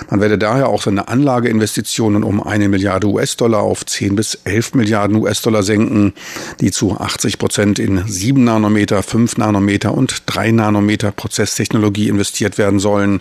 Man 0.09 0.21
werde 0.21 0.39
daher 0.39 0.69
auch 0.69 0.81
seine 0.81 1.07
Anlageinvestitionen 1.07 2.23
um 2.23 2.41
eine 2.41 2.67
Milliarde 2.67 3.05
US-Dollar 3.05 3.61
auf 3.61 3.85
10 3.85 4.15
bis 4.15 4.39
11 4.43 4.73
Milliarden 4.73 5.17
US-Dollar 5.17 5.61
senken, 5.61 6.13
die 6.61 6.71
zu 6.71 6.97
80 6.99 7.37
Prozent 7.37 7.77
in 7.77 8.03
7 8.23 8.41
Nanometer, 8.41 9.03
5 9.03 9.35
Nanometer 9.35 9.93
und 9.93 10.23
3 10.27 10.51
Nanometer 10.51 11.11
Prozesstechnologie 11.11 12.07
investiert 12.07 12.57
werden 12.57 12.79
sollen. 12.79 13.19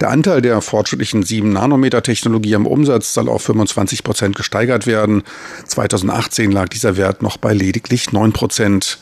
Der 0.00 0.08
Anteil 0.08 0.40
der 0.40 0.62
fortschrittlichen 0.62 1.22
7 1.22 1.52
Nanometer 1.52 2.02
Technologie 2.02 2.54
am 2.54 2.66
Umsatz 2.66 3.12
soll 3.12 3.28
auf 3.28 3.42
25 3.42 4.02
Prozent 4.02 4.34
gesteigert 4.34 4.86
werden. 4.86 5.22
2018 5.66 6.50
lag 6.50 6.70
dieser 6.70 6.96
Wert 6.96 7.20
noch 7.20 7.36
bei 7.36 7.52
lediglich 7.52 8.10
9 8.12 8.32
Prozent. 8.32 9.00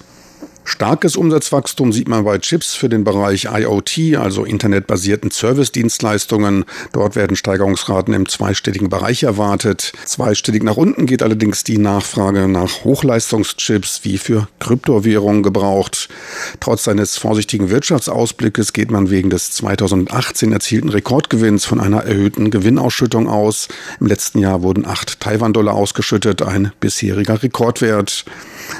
Starkes 0.70 1.16
Umsatzwachstum 1.16 1.92
sieht 1.92 2.06
man 2.06 2.24
bei 2.24 2.38
Chips 2.38 2.74
für 2.74 2.88
den 2.88 3.02
Bereich 3.02 3.48
IoT, 3.52 4.16
also 4.16 4.44
internetbasierten 4.44 5.32
Service-Dienstleistungen. 5.32 6.64
Dort 6.92 7.16
werden 7.16 7.36
Steigerungsraten 7.36 8.14
im 8.14 8.28
zweistelligen 8.28 8.88
Bereich 8.88 9.24
erwartet. 9.24 9.92
Zweistellig 10.04 10.62
nach 10.62 10.76
unten 10.76 11.06
geht 11.06 11.24
allerdings 11.24 11.64
die 11.64 11.76
Nachfrage 11.76 12.46
nach 12.46 12.84
Hochleistungschips 12.84 14.02
wie 14.04 14.16
für 14.16 14.46
Kryptowährungen 14.60 15.42
gebraucht. 15.42 16.08
Trotz 16.60 16.84
seines 16.84 17.18
vorsichtigen 17.18 17.70
Wirtschaftsausblickes 17.70 18.72
geht 18.72 18.92
man 18.92 19.10
wegen 19.10 19.28
des 19.28 19.50
2018 19.50 20.52
erzielten 20.52 20.88
Rekordgewinns 20.88 21.64
von 21.64 21.80
einer 21.80 22.04
erhöhten 22.04 22.52
Gewinnausschüttung 22.52 23.28
aus. 23.28 23.66
Im 23.98 24.06
letzten 24.06 24.38
Jahr 24.38 24.62
wurden 24.62 24.86
8 24.86 25.18
Taiwan-Dollar 25.18 25.74
ausgeschüttet, 25.74 26.42
ein 26.42 26.70
bisheriger 26.78 27.42
Rekordwert. 27.42 28.24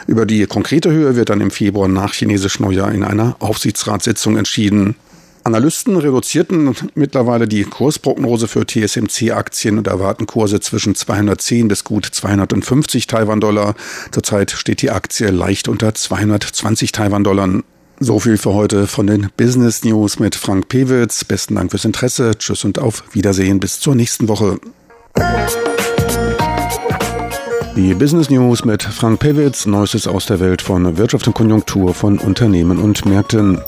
Über 0.07 0.27
die 0.27 0.47
konkrete 0.47 0.91
Höhe 0.91 1.17
wird 1.17 1.31
dann 1.31 1.41
im 1.41 1.51
Februar 1.51 1.89
nach 1.89 2.15
chinesisch 2.15 2.61
Neujahr 2.61 2.93
in 2.93 3.05
einer 3.05 3.37
Aufsichtsratssitzung 3.39 4.37
entschieden. 4.37 4.97
Analysten 5.43 5.97
reduzierten 5.97 6.75
mittlerweile 6.95 7.49
die 7.49 7.65
Kursprognose 7.65 8.47
für 8.47 8.67
TSMC-Aktien 8.67 9.79
und 9.79 9.87
erwarten 9.87 10.27
Kurse 10.27 10.61
zwischen 10.61 10.95
210 10.95 11.69
bis 11.69 11.85
gut 11.85 12.07
250 12.07 13.07
Taiwan-Dollar. 13.07 13.75
Zurzeit 14.11 14.51
steht 14.51 14.83
die 14.83 14.91
Aktie 14.91 15.31
leicht 15.31 15.69
unter 15.69 15.95
220 15.95 16.93
Taiwan-Dollar. 16.93 17.63
So 18.01 18.19
viel 18.19 18.39
für 18.39 18.55
heute 18.55 18.87
von 18.87 19.07
den 19.07 19.29
Business 19.37 19.85
News 19.85 20.19
mit 20.19 20.35
Frank 20.35 20.69
Pewitz. 20.69 21.25
Besten 21.25 21.55
Dank 21.57 21.71
fürs 21.71 21.85
Interesse. 21.85 22.33
Tschüss 22.39 22.65
und 22.65 22.79
auf 22.79 23.05
Wiedersehen 23.13 23.61
bis 23.61 23.81
zur 23.81 23.95
nächsten 23.95 24.29
Woche. 24.29 24.59
Die 27.83 27.95
Business 27.95 28.29
News 28.29 28.67
mit 28.67 28.83
Frank 28.83 29.21
Pewitz, 29.21 29.65
Neuestes 29.65 30.07
aus 30.07 30.27
der 30.27 30.39
Welt 30.39 30.61
von 30.61 30.99
Wirtschaft 30.99 31.27
und 31.27 31.33
Konjunktur 31.33 31.95
von 31.95 32.19
Unternehmen 32.19 32.79
und 32.79 33.07
Märkten. 33.07 33.59